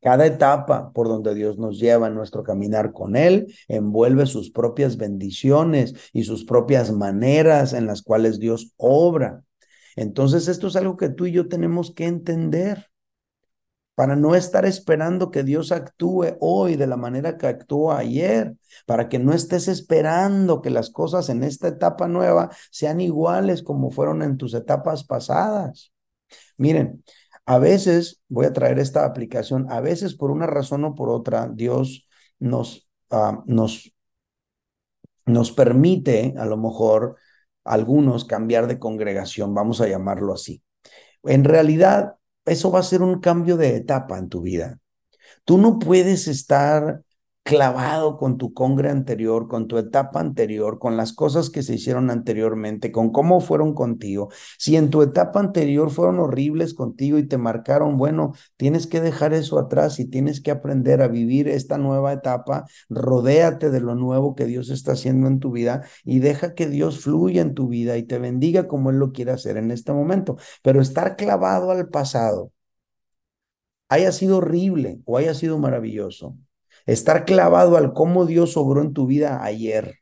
Cada 0.00 0.26
etapa 0.26 0.92
por 0.92 1.08
donde 1.08 1.34
Dios 1.34 1.58
nos 1.58 1.78
lleva 1.80 2.06
en 2.06 2.14
nuestro 2.14 2.44
caminar 2.44 2.92
con 2.92 3.16
Él 3.16 3.52
envuelve 3.66 4.26
sus 4.26 4.50
propias 4.50 4.96
bendiciones 4.96 5.94
y 6.12 6.24
sus 6.24 6.44
propias 6.44 6.92
maneras 6.92 7.72
en 7.72 7.86
las 7.86 8.02
cuales 8.02 8.38
Dios 8.38 8.72
obra. 8.76 9.42
Entonces 9.96 10.46
esto 10.46 10.68
es 10.68 10.76
algo 10.76 10.96
que 10.96 11.08
tú 11.08 11.26
y 11.26 11.32
yo 11.32 11.48
tenemos 11.48 11.92
que 11.92 12.06
entender 12.06 12.88
para 13.98 14.14
no 14.14 14.36
estar 14.36 14.64
esperando 14.64 15.32
que 15.32 15.42
Dios 15.42 15.72
actúe 15.72 16.36
hoy 16.38 16.76
de 16.76 16.86
la 16.86 16.96
manera 16.96 17.36
que 17.36 17.48
actuó 17.48 17.90
ayer, 17.90 18.54
para 18.86 19.08
que 19.08 19.18
no 19.18 19.32
estés 19.32 19.66
esperando 19.66 20.62
que 20.62 20.70
las 20.70 20.90
cosas 20.90 21.28
en 21.30 21.42
esta 21.42 21.66
etapa 21.66 22.06
nueva 22.06 22.48
sean 22.70 23.00
iguales 23.00 23.64
como 23.64 23.90
fueron 23.90 24.22
en 24.22 24.36
tus 24.36 24.54
etapas 24.54 25.02
pasadas. 25.02 25.92
Miren, 26.56 27.02
a 27.48 27.58
veces, 27.58 28.20
voy 28.28 28.44
a 28.44 28.52
traer 28.52 28.78
esta 28.78 29.06
aplicación, 29.06 29.72
a 29.72 29.80
veces 29.80 30.14
por 30.14 30.30
una 30.30 30.46
razón 30.46 30.84
o 30.84 30.94
por 30.94 31.08
otra, 31.08 31.48
Dios 31.50 32.06
nos, 32.38 32.90
ah, 33.10 33.42
nos, 33.46 33.90
nos 35.24 35.50
permite, 35.52 36.34
a 36.36 36.44
lo 36.44 36.58
mejor, 36.58 37.16
algunos 37.64 38.26
cambiar 38.26 38.66
de 38.66 38.78
congregación, 38.78 39.54
vamos 39.54 39.80
a 39.80 39.88
llamarlo 39.88 40.34
así. 40.34 40.62
En 41.22 41.44
realidad, 41.44 42.16
eso 42.44 42.70
va 42.70 42.80
a 42.80 42.82
ser 42.82 43.00
un 43.00 43.18
cambio 43.18 43.56
de 43.56 43.76
etapa 43.76 44.18
en 44.18 44.28
tu 44.28 44.42
vida. 44.42 44.78
Tú 45.44 45.56
no 45.56 45.78
puedes 45.78 46.28
estar 46.28 47.00
clavado 47.48 48.18
con 48.18 48.36
tu 48.36 48.52
congre 48.52 48.90
anterior, 48.90 49.48
con 49.48 49.68
tu 49.68 49.78
etapa 49.78 50.20
anterior, 50.20 50.78
con 50.78 50.98
las 50.98 51.14
cosas 51.14 51.48
que 51.48 51.62
se 51.62 51.76
hicieron 51.76 52.10
anteriormente, 52.10 52.92
con 52.92 53.10
cómo 53.10 53.40
fueron 53.40 53.72
contigo. 53.72 54.28
Si 54.58 54.76
en 54.76 54.90
tu 54.90 55.00
etapa 55.00 55.40
anterior 55.40 55.90
fueron 55.90 56.18
horribles 56.20 56.74
contigo 56.74 57.16
y 57.16 57.26
te 57.26 57.38
marcaron, 57.38 57.96
bueno, 57.96 58.34
tienes 58.58 58.86
que 58.86 59.00
dejar 59.00 59.32
eso 59.32 59.58
atrás 59.58 59.98
y 59.98 60.04
tienes 60.04 60.42
que 60.42 60.50
aprender 60.50 61.00
a 61.00 61.08
vivir 61.08 61.48
esta 61.48 61.78
nueva 61.78 62.12
etapa. 62.12 62.66
Rodéate 62.90 63.70
de 63.70 63.80
lo 63.80 63.94
nuevo 63.94 64.34
que 64.34 64.44
Dios 64.44 64.68
está 64.68 64.92
haciendo 64.92 65.26
en 65.26 65.40
tu 65.40 65.50
vida 65.50 65.84
y 66.04 66.18
deja 66.18 66.54
que 66.54 66.66
Dios 66.68 67.00
fluya 67.00 67.40
en 67.40 67.54
tu 67.54 67.68
vida 67.68 67.96
y 67.96 68.02
te 68.02 68.18
bendiga 68.18 68.68
como 68.68 68.90
Él 68.90 68.98
lo 68.98 69.12
quiere 69.12 69.30
hacer 69.32 69.56
en 69.56 69.70
este 69.70 69.94
momento. 69.94 70.36
Pero 70.62 70.82
estar 70.82 71.16
clavado 71.16 71.70
al 71.70 71.88
pasado, 71.88 72.52
haya 73.88 74.12
sido 74.12 74.38
horrible 74.38 75.00
o 75.04 75.16
haya 75.18 75.34
sido 75.34 75.58
maravilloso, 75.58 76.36
estar 76.88 77.26
clavado 77.26 77.76
al 77.76 77.92
cómo 77.92 78.24
Dios 78.24 78.56
obró 78.56 78.80
en 78.80 78.94
tu 78.94 79.06
vida 79.06 79.44
ayer, 79.44 79.98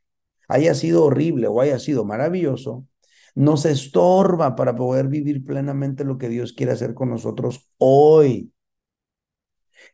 haya 0.47 0.73
sido 0.73 1.05
horrible 1.05 1.49
o 1.49 1.61
haya 1.61 1.81
sido 1.81 2.05
maravilloso, 2.05 2.87
nos 3.35 3.67
estorba 3.67 4.55
para 4.55 4.77
poder 4.77 5.09
vivir 5.09 5.45
plenamente 5.45 6.05
lo 6.05 6.17
que 6.17 6.29
Dios 6.29 6.53
quiere 6.53 6.73
hacer 6.73 6.95
con 6.95 7.11
nosotros 7.11 7.69
hoy. 7.79 8.53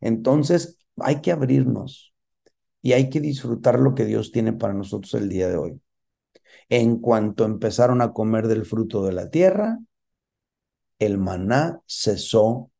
Entonces, 0.02 0.76
hay 0.98 1.22
que 1.22 1.32
abrirnos 1.32 2.14
y 2.82 2.92
hay 2.92 3.08
que 3.08 3.20
disfrutar 3.20 3.80
lo 3.80 3.94
que 3.94 4.04
Dios 4.04 4.30
tiene 4.30 4.52
para 4.52 4.74
nosotros 4.74 5.14
el 5.14 5.30
día 5.30 5.48
de 5.48 5.56
hoy. 5.56 5.80
En 6.68 6.98
cuanto 6.98 7.46
empezaron 7.46 8.02
a 8.02 8.12
comer 8.12 8.48
del 8.48 8.66
fruto 8.66 9.02
de 9.02 9.12
la 9.12 9.30
tierra, 9.30 9.78
el 10.98 11.16
maná 11.16 11.80
cesó 11.86 12.70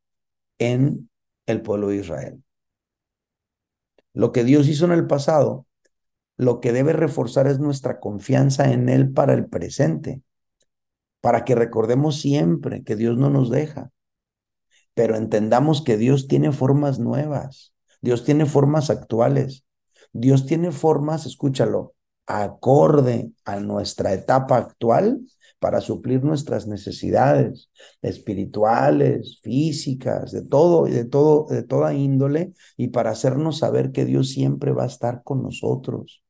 en 0.58 1.08
el 1.46 1.62
pueblo 1.62 1.88
de 1.88 1.96
Israel. 1.96 2.42
Lo 4.14 4.32
que 4.32 4.44
Dios 4.44 4.68
hizo 4.68 4.84
en 4.84 4.92
el 4.92 5.06
pasado, 5.06 5.66
lo 6.36 6.60
que 6.60 6.72
debe 6.72 6.92
reforzar 6.92 7.46
es 7.46 7.58
nuestra 7.58 8.00
confianza 8.00 8.72
en 8.72 8.88
Él 8.88 9.12
para 9.12 9.34
el 9.34 9.46
presente, 9.46 10.22
para 11.20 11.44
que 11.44 11.54
recordemos 11.54 12.20
siempre 12.20 12.82
que 12.82 12.96
Dios 12.96 13.16
no 13.16 13.30
nos 13.30 13.50
deja, 13.50 13.90
pero 14.94 15.16
entendamos 15.16 15.82
que 15.82 15.96
Dios 15.96 16.28
tiene 16.28 16.52
formas 16.52 16.98
nuevas, 16.98 17.74
Dios 18.00 18.24
tiene 18.24 18.46
formas 18.46 18.90
actuales, 18.90 19.64
Dios 20.12 20.46
tiene 20.46 20.72
formas, 20.72 21.24
escúchalo, 21.24 21.94
acorde 22.26 23.32
a 23.44 23.60
nuestra 23.60 24.12
etapa 24.12 24.56
actual 24.56 25.20
para 25.62 25.80
suplir 25.80 26.24
nuestras 26.24 26.66
necesidades 26.66 27.70
espirituales, 28.02 29.38
físicas, 29.44 30.32
de 30.32 30.42
todo, 30.44 30.86
de 30.86 31.04
todo, 31.04 31.46
de 31.48 31.62
toda 31.62 31.94
índole, 31.94 32.52
y 32.76 32.88
para 32.88 33.12
hacernos 33.12 33.58
saber 33.58 33.92
que 33.92 34.04
Dios 34.04 34.30
siempre 34.30 34.72
va 34.72 34.82
a 34.82 34.88
estar 34.88 35.22
con 35.22 35.40
nosotros. 35.40 36.24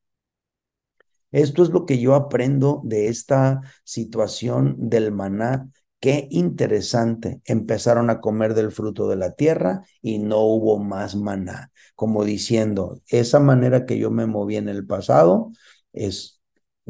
Esto 1.30 1.62
es 1.62 1.70
lo 1.70 1.86
que 1.86 1.98
yo 1.98 2.14
aprendo 2.14 2.82
de 2.84 3.08
esta 3.08 3.62
situación 3.84 4.76
del 4.90 5.12
maná. 5.12 5.70
Qué 5.98 6.28
interesante. 6.30 7.40
Empezaron 7.46 8.10
a 8.10 8.20
comer 8.20 8.52
del 8.52 8.70
fruto 8.70 9.08
de 9.08 9.16
la 9.16 9.32
tierra 9.32 9.80
y 10.02 10.18
no 10.18 10.40
hubo 10.40 10.78
más 10.78 11.16
maná. 11.16 11.72
Como 11.94 12.24
diciendo, 12.24 13.00
esa 13.08 13.40
manera 13.40 13.86
que 13.86 13.98
yo 13.98 14.10
me 14.10 14.26
moví 14.26 14.56
en 14.56 14.68
el 14.68 14.86
pasado 14.86 15.52
es 15.94 16.41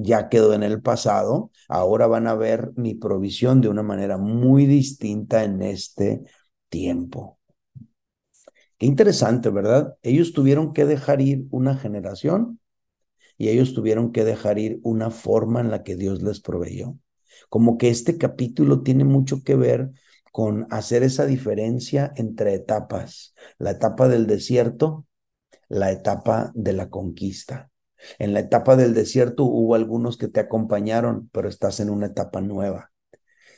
ya 0.03 0.29
quedó 0.29 0.55
en 0.55 0.63
el 0.63 0.83
pasado, 0.83 1.51
ahora 1.69 2.07
van 2.07 2.27
a 2.27 2.35
ver 2.35 2.73
mi 2.77 2.95
provisión 2.95 3.61
de 3.61 3.69
una 3.69 3.83
manera 3.83 4.19
muy 4.19 4.67
distinta 4.67 5.45
en 5.45 5.63
este 5.63 6.23
tiempo. 6.69 7.39
Qué 8.79 8.87
interesante, 8.87 9.51
¿verdad? 9.51 9.97
Ellos 10.03 10.33
tuvieron 10.33 10.73
que 10.73 10.85
dejar 10.85 11.21
ir 11.21 11.47
una 11.51 11.77
generación 11.77 12.61
y 13.39 13.49
ellos 13.49 13.75
tuvieron 13.75 14.13
que 14.13 14.25
dejar 14.25 14.59
ir 14.59 14.81
una 14.83 15.11
forma 15.11 15.61
en 15.61 15.71
la 15.71 15.83
que 15.83 15.97
Dios 15.97 16.23
les 16.23 16.41
proveyó. 16.41 16.97
Como 17.49 17.79
que 17.79 17.91
este 17.91 18.19
capítulo 18.19 18.83
tiene 18.83 19.05
mucho 19.05 19.43
que 19.43 19.57
ver 19.57 19.91
con 20.33 20.67
hacer 20.71 21.03
esa 21.03 21.27
diferencia 21.27 22.13
entre 22.17 22.55
etapas, 22.55 23.35
la 23.59 23.73
etapa 23.73 24.09
del 24.09 24.27
desierto, 24.27 25.07
la 25.69 25.93
etapa 25.93 26.53
de 26.55 26.73
la 26.73 26.89
conquista. 26.89 27.72
En 28.19 28.33
la 28.33 28.41
etapa 28.41 28.77
del 28.77 28.95
desierto 28.95 29.45
hubo 29.45 29.75
algunos 29.75 30.17
que 30.17 30.29
te 30.29 30.41
acompañaron, 30.41 31.29
pero 31.33 31.49
estás 31.49 31.81
en 31.81 31.91
una 31.91 32.07
etapa 32.07 32.41
nueva. 32.41 32.93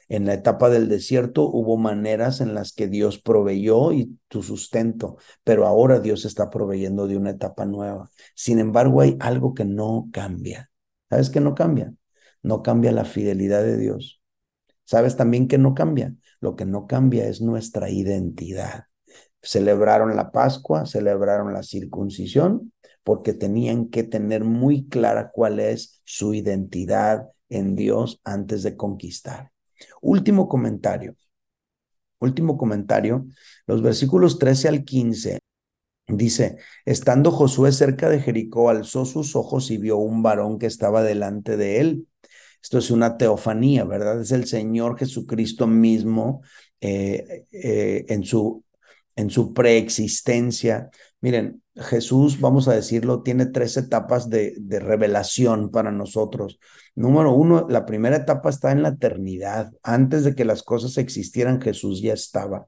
En 0.08 0.26
la 0.26 0.34
etapa 0.34 0.68
del 0.68 0.88
desierto 0.88 1.44
hubo 1.44 1.76
maneras 1.76 2.40
en 2.40 2.54
las 2.54 2.72
que 2.72 2.88
Dios 2.88 3.18
proveyó 3.18 3.92
y 3.92 4.18
tu 4.28 4.42
sustento, 4.42 5.16
pero 5.44 5.66
ahora 5.66 6.00
Dios 6.00 6.24
está 6.24 6.50
proveyendo 6.50 7.06
de 7.06 7.16
una 7.16 7.30
etapa 7.30 7.64
nueva. 7.64 8.10
Sin 8.34 8.58
embargo, 8.58 9.00
hay 9.00 9.16
algo 9.20 9.54
que 9.54 9.64
no 9.64 10.08
cambia. 10.12 10.70
¿Sabes 11.08 11.30
qué 11.30 11.40
no 11.40 11.54
cambia? 11.54 11.94
No 12.42 12.62
cambia 12.62 12.92
la 12.92 13.04
fidelidad 13.04 13.62
de 13.62 13.78
Dios. 13.78 14.20
¿Sabes 14.84 15.16
también 15.16 15.48
que 15.48 15.56
no 15.56 15.74
cambia? 15.74 16.14
Lo 16.40 16.56
que 16.56 16.66
no 16.66 16.86
cambia 16.86 17.26
es 17.26 17.40
nuestra 17.40 17.88
identidad. 17.88 18.84
Celebraron 19.40 20.14
la 20.16 20.30
Pascua, 20.30 20.84
celebraron 20.84 21.54
la 21.54 21.62
circuncisión, 21.62 22.73
porque 23.04 23.34
tenían 23.34 23.88
que 23.88 24.02
tener 24.02 24.44
muy 24.44 24.88
clara 24.88 25.30
cuál 25.30 25.60
es 25.60 26.00
su 26.04 26.34
identidad 26.34 27.28
en 27.48 27.76
Dios 27.76 28.20
antes 28.24 28.62
de 28.62 28.76
conquistar. 28.76 29.52
Último 30.00 30.48
comentario. 30.48 31.14
Último 32.18 32.56
comentario, 32.56 33.26
los 33.66 33.82
versículos 33.82 34.38
13 34.38 34.68
al 34.68 34.84
15. 34.84 35.38
Dice, 36.06 36.56
estando 36.86 37.30
Josué 37.30 37.72
cerca 37.72 38.08
de 38.08 38.20
Jericó, 38.20 38.70
alzó 38.70 39.04
sus 39.04 39.36
ojos 39.36 39.70
y 39.70 39.78
vio 39.78 39.98
un 39.98 40.22
varón 40.22 40.58
que 40.58 40.66
estaba 40.66 41.02
delante 41.02 41.56
de 41.56 41.80
él. 41.80 42.08
Esto 42.62 42.78
es 42.78 42.90
una 42.90 43.18
teofanía, 43.18 43.84
¿verdad? 43.84 44.22
Es 44.22 44.32
el 44.32 44.46
Señor 44.46 44.98
Jesucristo 44.98 45.66
mismo 45.66 46.42
eh, 46.80 47.46
eh, 47.52 48.06
en 48.08 48.24
su 48.24 48.64
en 49.16 49.30
su 49.30 49.52
preexistencia. 49.54 50.90
Miren, 51.20 51.62
Jesús, 51.76 52.40
vamos 52.40 52.68
a 52.68 52.74
decirlo, 52.74 53.22
tiene 53.22 53.46
tres 53.46 53.76
etapas 53.76 54.30
de, 54.30 54.54
revelación 54.68 55.70
para 55.70 55.90
nosotros. 55.90 56.58
Número 56.94 57.32
uno, 57.32 57.66
la 57.68 57.86
primera 57.86 58.16
etapa 58.16 58.50
está 58.50 58.72
en 58.72 58.82
la 58.82 58.90
eternidad. 58.90 59.72
Antes 59.82 60.24
de 60.24 60.34
que 60.34 60.44
las 60.44 60.62
cosas 60.62 60.98
existieran, 60.98 61.60
Jesús 61.60 62.00
ya 62.00 62.12
estaba. 62.12 62.66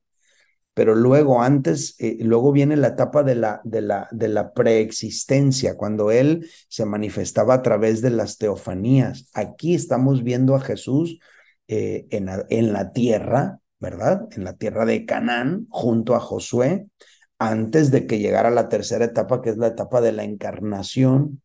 Pero 0.75 0.95
luego, 0.95 1.41
antes, 1.41 1.95
eh, 1.99 2.19
luego 2.21 2.53
viene 2.53 2.77
la 2.77 2.89
etapa 2.89 3.23
de 3.23 3.35
la, 3.37 4.53
preexistencia, 4.55 5.77
cuando 5.77 6.11
Él 6.11 6.51
se 6.69 6.85
manifestaba 6.85 7.55
a 7.55 7.63
través 7.63 8.03
de 8.03 8.11
las 8.11 8.37
teofanías. 8.37 9.31
Aquí 9.33 9.75
estamos 9.75 10.23
viendo 10.23 10.55
a 10.55 10.61
Jesús 10.61 11.19
eh, 11.69 12.07
en 12.11 12.73
la 12.73 12.93
tierra, 12.93 13.61
¿verdad? 13.79 14.29
En 14.33 14.45
la 14.45 14.55
tierra 14.57 14.85
de 14.85 15.05
Canaán, 15.07 15.67
junto 15.71 16.15
a 16.15 16.21
Josué, 16.21 16.89
antes 17.39 17.91
de 17.91 18.07
que 18.07 18.19
llegara 18.19 18.51
la 18.51 18.69
tercera 18.69 19.05
etapa, 19.05 19.43
que 19.43 19.51
es 19.51 19.59
la 19.59 19.69
etapa 19.69 20.01
de 20.01 20.13
la 20.13 20.25
encarnación, 20.25 21.43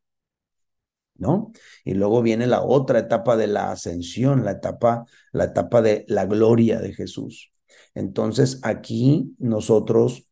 ¿no? 1.16 1.52
Y 1.86 1.94
luego 1.94 2.22
viene 2.22 2.48
la 2.48 2.64
otra 2.64 3.00
etapa 3.00 3.38
de 3.38 3.48
la 3.48 3.72
ascensión, 3.72 4.44
la 4.44 4.52
etapa, 4.52 5.06
la 5.32 5.46
etapa 5.46 5.82
de 5.82 6.06
la 6.08 6.26
gloria 6.26 6.80
de 6.80 6.94
Jesús. 6.94 7.52
Entonces 7.94 8.60
aquí 8.64 9.36
nosotros 9.38 10.31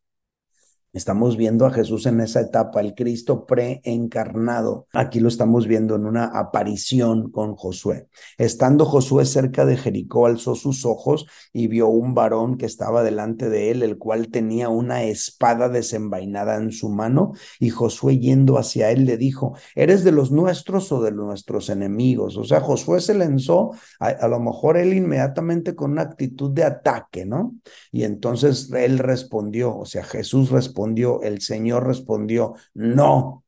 Estamos 0.91 1.37
viendo 1.37 1.67
a 1.67 1.71
Jesús 1.71 2.07
en 2.07 2.19
esa 2.19 2.41
etapa, 2.41 2.81
el 2.81 2.95
Cristo 2.95 3.45
preencarnado. 3.45 4.87
Aquí 4.91 5.19
lo 5.19 5.27
estamos 5.27 5.67
viendo 5.67 5.95
en 5.95 6.07
una 6.07 6.25
aparición 6.25 7.29
con 7.29 7.55
Josué. 7.55 8.07
Estando 8.39 8.85
Josué 8.85 9.27
cerca 9.27 9.67
de 9.67 9.77
Jericó, 9.77 10.25
alzó 10.25 10.55
sus 10.55 10.87
ojos 10.87 11.27
y 11.53 11.67
vio 11.67 11.89
un 11.89 12.15
varón 12.15 12.57
que 12.57 12.65
estaba 12.65 13.03
delante 13.03 13.49
de 13.49 13.69
él, 13.69 13.83
el 13.83 13.99
cual 13.99 14.29
tenía 14.29 14.69
una 14.69 15.03
espada 15.03 15.69
desenvainada 15.69 16.55
en 16.55 16.71
su 16.71 16.89
mano. 16.89 17.33
Y 17.59 17.69
Josué 17.69 18.17
yendo 18.17 18.57
hacia 18.57 18.89
él 18.89 19.05
le 19.05 19.17
dijo, 19.17 19.55
¿eres 19.75 20.03
de 20.03 20.11
los 20.11 20.31
nuestros 20.31 20.91
o 20.91 21.03
de 21.03 21.11
nuestros 21.11 21.69
enemigos? 21.69 22.35
O 22.35 22.45
sea, 22.45 22.61
Josué 22.61 22.99
se 22.99 23.13
lanzó, 23.13 23.73
a, 23.99 24.07
a 24.07 24.27
lo 24.27 24.39
mejor 24.39 24.75
él 24.75 24.93
inmediatamente 24.93 25.75
con 25.75 25.91
una 25.91 26.01
actitud 26.01 26.49
de 26.49 26.63
ataque, 26.63 27.27
¿no? 27.27 27.53
Y 27.91 28.05
entonces 28.05 28.71
él 28.71 28.97
respondió, 28.97 29.77
o 29.77 29.85
sea, 29.85 30.03
Jesús 30.03 30.49
respondió 30.49 30.78
respondió, 30.79 31.21
el 31.23 31.41
Señor 31.41 31.85
respondió, 31.87 32.55
no, 32.73 33.43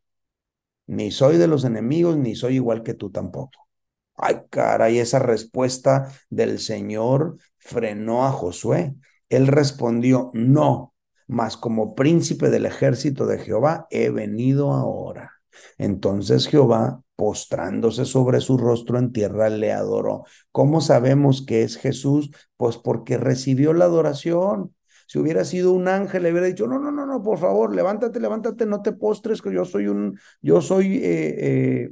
ni 0.87 1.11
soy 1.11 1.37
de 1.37 1.47
los 1.47 1.63
enemigos, 1.63 2.17
ni 2.17 2.35
soy 2.35 2.55
igual 2.55 2.83
que 2.83 2.93
tú 2.93 3.09
tampoco. 3.09 3.67
Ay, 4.15 4.41
caray, 4.49 4.99
esa 4.99 5.19
respuesta 5.19 6.11
del 6.29 6.59
Señor 6.59 7.37
frenó 7.57 8.25
a 8.25 8.31
Josué. 8.31 8.95
Él 9.29 9.47
respondió, 9.47 10.29
no, 10.33 10.93
mas 11.27 11.55
como 11.57 11.95
príncipe 11.95 12.49
del 12.49 12.65
ejército 12.65 13.25
de 13.25 13.39
Jehová 13.39 13.87
he 13.89 14.09
venido 14.09 14.73
ahora. 14.73 15.31
Entonces 15.77 16.47
Jehová, 16.47 17.01
postrándose 17.15 18.05
sobre 18.05 18.41
su 18.41 18.57
rostro 18.57 18.99
en 18.99 19.13
tierra, 19.13 19.49
le 19.49 19.71
adoró. 19.71 20.25
¿Cómo 20.51 20.81
sabemos 20.81 21.45
que 21.45 21.63
es 21.63 21.77
Jesús? 21.77 22.31
Pues 22.57 22.77
porque 22.77 23.17
recibió 23.17 23.73
la 23.73 23.85
adoración. 23.85 24.73
Si 25.11 25.19
hubiera 25.19 25.43
sido 25.43 25.73
un 25.73 25.89
ángel, 25.89 26.23
le 26.23 26.31
hubiera 26.31 26.47
dicho, 26.47 26.67
no, 26.67 26.79
no, 26.79 26.89
no, 26.89 27.05
no, 27.05 27.21
por 27.21 27.37
favor, 27.37 27.75
levántate, 27.75 28.21
levántate, 28.21 28.65
no 28.65 28.81
te 28.81 28.93
postres, 28.93 29.41
que 29.41 29.51
yo 29.53 29.65
soy 29.65 29.87
un, 29.87 30.17
yo 30.41 30.61
soy, 30.61 30.99
eh, 31.03 31.83
eh, 31.83 31.89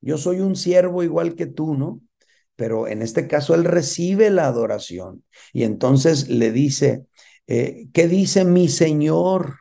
yo 0.00 0.18
soy 0.18 0.40
un 0.40 0.56
siervo 0.56 1.02
igual 1.02 1.34
que 1.34 1.46
tú, 1.46 1.74
¿no? 1.74 2.00
Pero 2.56 2.86
en 2.88 3.02
este 3.02 3.26
caso 3.26 3.54
él 3.54 3.64
recibe 3.64 4.30
la 4.30 4.46
adoración 4.46 5.24
y 5.52 5.64
entonces 5.64 6.28
le 6.28 6.52
dice, 6.52 7.06
eh, 7.46 7.88
¿qué 7.92 8.06
dice 8.08 8.44
mi 8.44 8.68
Señor 8.68 9.56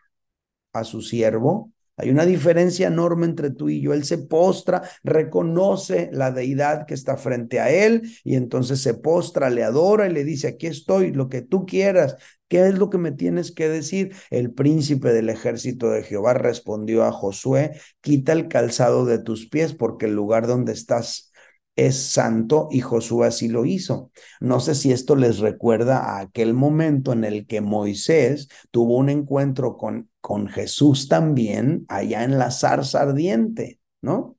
a 0.73 0.86
su 0.86 1.03
siervo? 1.03 1.72
Hay 1.97 2.10
una 2.10 2.25
diferencia 2.25 2.88
enorme 2.88 3.25
entre 3.25 3.51
tú 3.51 3.69
y 3.69 3.82
yo. 3.82 3.93
Él 3.93 4.03
se 4.03 4.17
postra, 4.17 4.82
reconoce 5.03 6.10
la 6.12 6.32
deidad 6.32 6.86
que 6.88 6.93
está 6.93 7.17
frente 7.17 7.60
a 7.60 7.69
él 7.69 8.01
y 8.23 8.36
entonces 8.36 8.82
se 8.82 8.95
postra, 8.95 9.49
le 9.49 9.63
adora 9.63 10.08
y 10.08 10.13
le 10.13 10.23
dice, 10.23 10.47
aquí 10.47 10.67
estoy, 10.67 11.12
lo 11.12 11.29
que 11.29 11.41
tú 11.41 11.65
quieras. 11.65 12.15
¿Qué 12.47 12.67
es 12.67 12.77
lo 12.77 12.89
que 12.89 12.99
me 12.99 13.12
tienes 13.12 13.51
que 13.51 13.67
decir? 13.67 14.15
El 14.29 14.53
príncipe 14.53 15.12
del 15.12 15.29
ejército 15.29 15.89
de 15.89 16.03
Jehová 16.03 16.34
respondió 16.34 17.03
a 17.03 17.12
Josué, 17.12 17.79
quita 18.01 18.34
el 18.34 18.47
calzado 18.47 19.06
de 19.06 19.19
tus 19.19 19.49
pies 19.49 19.73
porque 19.73 20.06
el 20.06 20.13
lugar 20.13 20.45
donde 20.45 20.73
estás 20.73 21.33
es 21.75 21.97
santo 21.97 22.67
y 22.71 22.81
Josué 22.81 23.27
así 23.27 23.47
lo 23.47 23.65
hizo. 23.65 24.12
No 24.39 24.59
sé 24.59 24.75
si 24.75 24.91
esto 24.91 25.15
les 25.15 25.39
recuerda 25.39 25.99
a 25.99 26.19
aquel 26.19 26.53
momento 26.53 27.13
en 27.13 27.23
el 27.23 27.47
que 27.47 27.62
Moisés 27.62 28.47
tuvo 28.71 28.97
un 28.97 29.09
encuentro 29.09 29.77
con, 29.77 30.09
con 30.21 30.47
Jesús 30.47 31.07
también 31.07 31.86
allá 31.89 32.23
en 32.23 32.38
la 32.38 32.51
zarza 32.51 33.01
ardiente, 33.01 33.79
¿no? 34.01 34.38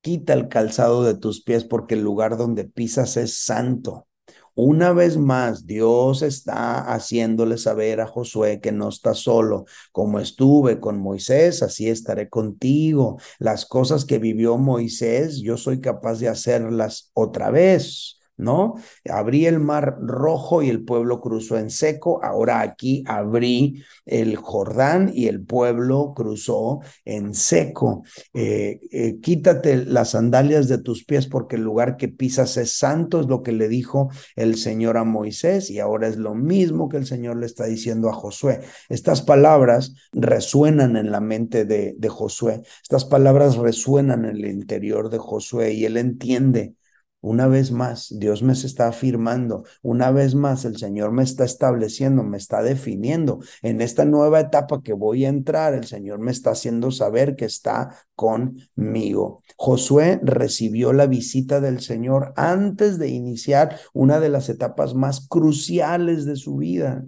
Quita 0.00 0.32
el 0.34 0.48
calzado 0.48 1.02
de 1.02 1.14
tus 1.14 1.42
pies 1.42 1.64
porque 1.64 1.94
el 1.94 2.02
lugar 2.02 2.36
donde 2.36 2.64
pisas 2.64 3.16
es 3.16 3.38
santo. 3.38 4.06
Una 4.54 4.92
vez 4.92 5.16
más, 5.16 5.66
Dios 5.66 6.22
está 6.22 6.92
haciéndole 6.92 7.56
saber 7.56 8.00
a 8.00 8.06
Josué 8.06 8.60
que 8.60 8.70
no 8.72 8.88
está 8.90 9.14
solo. 9.14 9.64
Como 9.92 10.20
estuve 10.20 10.78
con 10.80 10.98
Moisés, 10.98 11.62
así 11.62 11.88
estaré 11.88 12.28
contigo. 12.28 13.18
Las 13.38 13.64
cosas 13.64 14.04
que 14.04 14.18
vivió 14.18 14.58
Moisés, 14.58 15.40
yo 15.40 15.56
soy 15.56 15.80
capaz 15.80 16.18
de 16.18 16.28
hacerlas 16.28 17.10
otra 17.14 17.50
vez. 17.50 18.21
¿No? 18.42 18.74
Abrí 19.08 19.46
el 19.46 19.60
mar 19.60 19.96
rojo 20.00 20.62
y 20.62 20.68
el 20.68 20.84
pueblo 20.84 21.20
cruzó 21.20 21.56
en 21.56 21.70
seco, 21.70 22.22
ahora 22.22 22.60
aquí 22.60 23.04
abrí 23.06 23.82
el 24.04 24.36
Jordán 24.36 25.10
y 25.14 25.26
el 25.26 25.42
pueblo 25.42 26.12
cruzó 26.14 26.80
en 27.04 27.34
seco. 27.34 28.02
Eh, 28.34 28.80
eh, 28.90 29.18
quítate 29.20 29.84
las 29.84 30.10
sandalias 30.10 30.68
de 30.68 30.78
tus 30.78 31.04
pies 31.04 31.26
porque 31.26 31.56
el 31.56 31.62
lugar 31.62 31.96
que 31.96 32.08
pisas 32.08 32.56
es 32.56 32.76
santo, 32.76 33.20
es 33.20 33.26
lo 33.26 33.42
que 33.42 33.52
le 33.52 33.68
dijo 33.68 34.10
el 34.36 34.56
Señor 34.56 34.96
a 34.96 35.04
Moisés 35.04 35.70
y 35.70 35.78
ahora 35.78 36.08
es 36.08 36.16
lo 36.16 36.34
mismo 36.34 36.88
que 36.88 36.96
el 36.96 37.06
Señor 37.06 37.36
le 37.36 37.46
está 37.46 37.64
diciendo 37.64 38.08
a 38.08 38.14
Josué. 38.14 38.60
Estas 38.88 39.22
palabras 39.22 39.94
resuenan 40.12 40.96
en 40.96 41.12
la 41.12 41.20
mente 41.20 41.64
de, 41.64 41.94
de 41.96 42.08
Josué, 42.08 42.62
estas 42.82 43.04
palabras 43.04 43.56
resuenan 43.56 44.24
en 44.24 44.36
el 44.36 44.46
interior 44.46 45.10
de 45.10 45.18
Josué 45.18 45.72
y 45.72 45.84
él 45.84 45.96
entiende 45.96 46.74
una 47.22 47.46
vez 47.46 47.70
más, 47.70 48.12
Dios 48.18 48.42
me 48.42 48.52
está 48.52 48.88
afirmando, 48.88 49.64
una 49.80 50.10
vez 50.10 50.34
más 50.34 50.64
el 50.64 50.76
Señor 50.76 51.12
me 51.12 51.22
está 51.22 51.44
estableciendo, 51.44 52.24
me 52.24 52.36
está 52.36 52.62
definiendo. 52.62 53.38
En 53.62 53.80
esta 53.80 54.04
nueva 54.04 54.40
etapa 54.40 54.82
que 54.82 54.92
voy 54.92 55.24
a 55.24 55.28
entrar, 55.28 55.72
el 55.74 55.84
Señor 55.84 56.18
me 56.18 56.32
está 56.32 56.50
haciendo 56.50 56.90
saber 56.90 57.36
que 57.36 57.44
está 57.44 57.96
conmigo. 58.16 59.42
Josué 59.56 60.20
recibió 60.22 60.92
la 60.92 61.06
visita 61.06 61.60
del 61.60 61.80
Señor 61.80 62.34
antes 62.36 62.98
de 62.98 63.08
iniciar 63.08 63.78
una 63.92 64.18
de 64.18 64.28
las 64.28 64.48
etapas 64.48 64.94
más 64.94 65.28
cruciales 65.28 66.24
de 66.24 66.34
su 66.36 66.56
vida. 66.56 67.04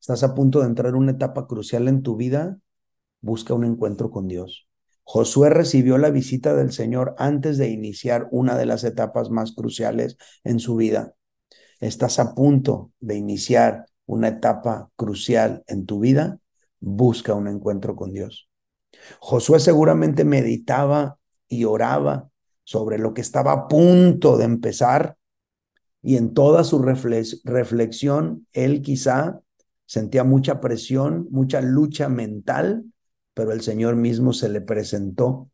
¿Estás 0.00 0.22
a 0.22 0.34
punto 0.34 0.60
de 0.60 0.66
entrar 0.66 0.90
en 0.90 0.96
una 0.96 1.12
etapa 1.12 1.46
crucial 1.46 1.88
en 1.88 2.02
tu 2.02 2.16
vida? 2.16 2.58
Busca 3.22 3.54
un 3.54 3.64
encuentro 3.64 4.10
con 4.10 4.28
Dios. 4.28 4.68
Josué 5.04 5.50
recibió 5.50 5.98
la 5.98 6.10
visita 6.10 6.54
del 6.54 6.72
Señor 6.72 7.14
antes 7.18 7.58
de 7.58 7.68
iniciar 7.68 8.28
una 8.30 8.56
de 8.56 8.66
las 8.66 8.84
etapas 8.84 9.30
más 9.30 9.52
cruciales 9.52 10.16
en 10.44 10.60
su 10.60 10.76
vida. 10.76 11.14
Estás 11.80 12.18
a 12.18 12.34
punto 12.34 12.92
de 13.00 13.16
iniciar 13.16 13.86
una 14.06 14.28
etapa 14.28 14.90
crucial 14.96 15.64
en 15.66 15.86
tu 15.86 16.00
vida. 16.00 16.38
Busca 16.80 17.34
un 17.34 17.48
encuentro 17.48 17.96
con 17.96 18.12
Dios. 18.12 18.48
Josué 19.20 19.58
seguramente 19.58 20.24
meditaba 20.24 21.18
y 21.48 21.64
oraba 21.64 22.30
sobre 22.64 22.98
lo 22.98 23.14
que 23.14 23.20
estaba 23.20 23.52
a 23.52 23.68
punto 23.68 24.36
de 24.36 24.44
empezar 24.44 25.16
y 26.02 26.16
en 26.16 26.34
toda 26.34 26.64
su 26.64 26.82
reflexión, 26.82 28.46
él 28.52 28.82
quizá 28.82 29.40
sentía 29.86 30.24
mucha 30.24 30.60
presión, 30.60 31.28
mucha 31.30 31.60
lucha 31.60 32.08
mental 32.08 32.91
pero 33.34 33.52
el 33.52 33.62
Señor 33.62 33.96
mismo 33.96 34.32
se 34.32 34.48
le 34.48 34.60
presentó 34.60 35.50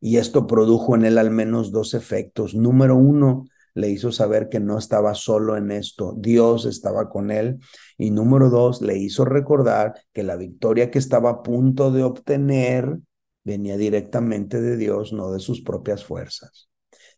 y 0.00 0.16
esto 0.16 0.46
produjo 0.46 0.96
en 0.96 1.04
él 1.04 1.18
al 1.18 1.30
menos 1.30 1.70
dos 1.70 1.94
efectos. 1.94 2.54
Número 2.54 2.96
uno, 2.96 3.46
le 3.74 3.88
hizo 3.88 4.12
saber 4.12 4.48
que 4.48 4.60
no 4.60 4.78
estaba 4.78 5.14
solo 5.14 5.56
en 5.56 5.70
esto, 5.70 6.14
Dios 6.18 6.66
estaba 6.66 7.08
con 7.08 7.30
él. 7.30 7.58
Y 7.96 8.10
número 8.10 8.50
dos, 8.50 8.82
le 8.82 8.98
hizo 8.98 9.24
recordar 9.24 9.94
que 10.12 10.22
la 10.22 10.36
victoria 10.36 10.90
que 10.90 10.98
estaba 10.98 11.30
a 11.30 11.42
punto 11.42 11.90
de 11.90 12.02
obtener 12.02 12.98
venía 13.44 13.76
directamente 13.76 14.60
de 14.60 14.76
Dios, 14.76 15.12
no 15.12 15.32
de 15.32 15.40
sus 15.40 15.62
propias 15.62 16.04
fuerzas. 16.04 16.68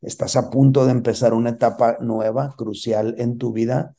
Estás 0.01 0.37
a 0.37 0.51
punto 0.51 0.85
de 0.85 0.93
empezar 0.93 1.35
una 1.35 1.51
etapa 1.51 1.99
nueva, 2.01 2.55
crucial 2.57 3.15
en 3.19 3.39
tu 3.39 3.53
vida. 3.53 3.97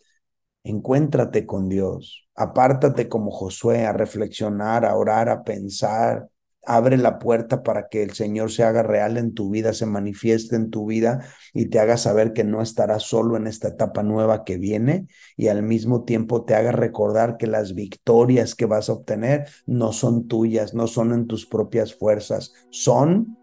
Encuéntrate 0.64 1.46
con 1.46 1.70
Dios. 1.70 2.25
Apártate 2.36 3.08
como 3.08 3.32
Josué 3.32 3.86
a 3.86 3.94
reflexionar, 3.94 4.86
a 4.86 4.96
orar, 4.96 5.30
a 5.30 5.44
pensar, 5.44 6.30
abre 6.66 6.98
la 6.98 7.20
puerta 7.20 7.64
para 7.64 7.88
que 7.88 8.04
el 8.04 8.12
Señor 8.12 8.52
se 8.52 8.64
haga 8.64 8.84
real 8.84 9.18
en 9.18 9.34
tu 9.34 9.50
vida, 9.50 9.74
se 9.74 9.86
manifieste 9.86 10.56
en 10.56 10.72
tu 10.72 10.86
vida 10.86 11.26
y 11.54 11.68
te 11.68 11.80
haga 11.80 11.98
saber 11.98 12.34
que 12.34 12.44
no 12.44 12.62
estarás 12.62 13.04
solo 13.04 13.38
en 13.38 13.48
esta 13.48 13.70
etapa 13.70 14.04
nueva 14.04 14.44
que 14.44 14.58
viene 14.58 15.08
y 15.38 15.48
al 15.48 15.64
mismo 15.64 16.04
tiempo 16.04 16.44
te 16.44 16.56
haga 16.56 16.72
recordar 16.72 17.38
que 17.38 17.48
las 17.48 17.76
victorias 17.76 18.56
que 18.56 18.66
vas 18.66 18.90
a 18.90 18.94
obtener 18.94 19.48
no 19.66 19.94
son 19.94 20.28
tuyas, 20.28 20.74
no 20.74 20.88
son 20.88 21.14
en 21.14 21.28
tus 21.28 21.46
propias 21.46 21.94
fuerzas, 21.94 22.54
son 22.70 23.38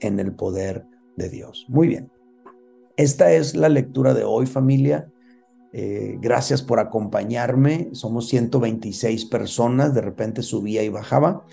en 0.00 0.18
el 0.18 0.34
poder 0.34 0.86
de 1.16 1.28
Dios. 1.28 1.66
Muy 1.68 1.88
bien. 1.88 2.10
Esta 2.96 3.32
es 3.32 3.54
la 3.54 3.68
lectura 3.68 4.14
de 4.14 4.24
hoy, 4.24 4.46
familia. 4.46 5.10
Eh, 5.72 6.18
gracias 6.20 6.62
por 6.62 6.80
acompañarme. 6.80 7.90
Somos 7.92 8.28
126 8.28 9.26
personas. 9.26 9.94
De 9.94 10.00
repente 10.00 10.42
subía 10.42 10.82
y 10.82 10.88
bajaba. 10.88 11.44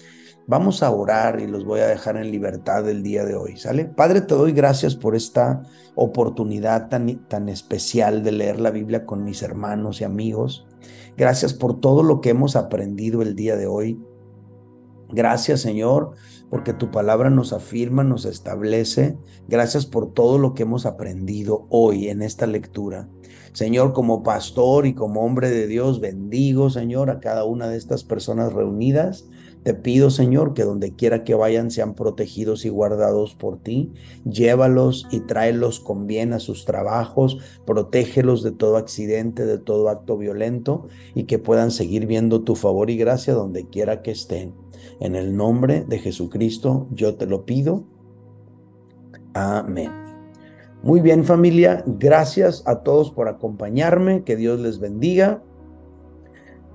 Vamos 0.49 0.81
a 0.81 0.91
orar 0.91 1.41
y 1.41 1.47
los 1.47 1.65
voy 1.65 1.81
a 1.81 1.87
dejar 1.87 2.15
en 2.15 2.31
libertad 2.31 2.87
el 2.89 3.03
día 3.03 3.25
de 3.25 3.35
hoy, 3.35 3.57
¿sale? 3.57 3.83
Padre, 3.83 4.21
te 4.21 4.33
doy 4.33 4.53
gracias 4.53 4.95
por 4.95 5.13
esta 5.13 5.63
oportunidad 5.93 6.87
tan, 6.87 7.27
tan 7.27 7.49
especial 7.49 8.23
de 8.23 8.31
leer 8.31 8.61
la 8.61 8.71
Biblia 8.71 9.05
con 9.05 9.25
mis 9.25 9.43
hermanos 9.43 9.99
y 9.99 10.05
amigos. 10.05 10.65
Gracias 11.17 11.53
por 11.53 11.81
todo 11.81 12.01
lo 12.01 12.21
que 12.21 12.29
hemos 12.29 12.55
aprendido 12.55 13.21
el 13.21 13.35
día 13.35 13.57
de 13.57 13.67
hoy. 13.67 13.99
Gracias, 15.09 15.61
Señor, 15.61 16.11
porque 16.49 16.73
tu 16.73 16.91
palabra 16.91 17.29
nos 17.29 17.51
afirma, 17.51 18.05
nos 18.05 18.23
establece. 18.23 19.17
Gracias 19.49 19.85
por 19.85 20.13
todo 20.13 20.37
lo 20.37 20.53
que 20.53 20.63
hemos 20.63 20.85
aprendido 20.85 21.65
hoy 21.69 22.07
en 22.07 22.21
esta 22.21 22.47
lectura. 22.47 23.09
Señor, 23.57 23.91
como 23.91 24.21
pastor 24.21 24.85
y 24.85 24.93
como 24.93 25.25
hombre 25.25 25.49
de 25.49 25.65
Dios, 25.65 25.99
bendigo, 25.99 26.69
Señor, 26.69 27.09
a 27.09 27.19
cada 27.19 27.43
una 27.43 27.67
de 27.67 27.75
estas 27.75 28.03
personas 28.03 28.53
reunidas. 28.53 29.27
Te 29.63 29.73
pido, 29.73 30.11
Señor, 30.11 30.53
que 30.53 30.61
donde 30.61 30.93
quiera 30.93 31.23
que 31.23 31.33
vayan 31.33 31.71
sean 31.71 31.95
protegidos 31.95 32.65
y 32.65 32.69
guardados 32.69 33.33
por 33.33 33.57
ti. 33.57 33.91
Llévalos 34.25 35.07
y 35.09 35.21
tráelos 35.21 35.79
con 35.79 36.05
bien 36.05 36.33
a 36.33 36.39
sus 36.39 36.65
trabajos. 36.65 37.39
Protégelos 37.65 38.43
de 38.43 38.51
todo 38.51 38.77
accidente, 38.77 39.43
de 39.47 39.57
todo 39.57 39.89
acto 39.89 40.19
violento 40.19 40.87
y 41.15 41.23
que 41.23 41.39
puedan 41.39 41.71
seguir 41.71 42.05
viendo 42.05 42.43
tu 42.43 42.53
favor 42.55 42.91
y 42.91 42.97
gracia 42.97 43.33
donde 43.33 43.67
quiera 43.67 44.03
que 44.03 44.11
estén. 44.11 44.53
En 44.99 45.15
el 45.15 45.35
nombre 45.35 45.83
de 45.83 45.97
Jesucristo 45.97 46.87
yo 46.91 47.15
te 47.15 47.25
lo 47.25 47.43
pido. 47.43 47.85
Amén. 49.33 50.06
Muy 50.83 51.01
bien 51.01 51.25
familia, 51.25 51.83
gracias 51.85 52.63
a 52.65 52.83
todos 52.83 53.11
por 53.11 53.27
acompañarme, 53.27 54.23
que 54.23 54.35
Dios 54.35 54.59
les 54.59 54.79
bendiga. 54.79 55.41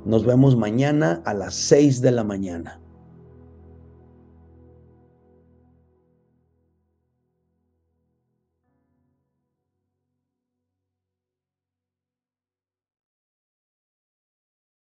Nos 0.04 0.26
vemos 0.26 0.56
mañana 0.56 1.22
a 1.24 1.32
las 1.34 1.54
6 1.54 2.02
de 2.02 2.10
la 2.10 2.24
mañana. 2.24 2.81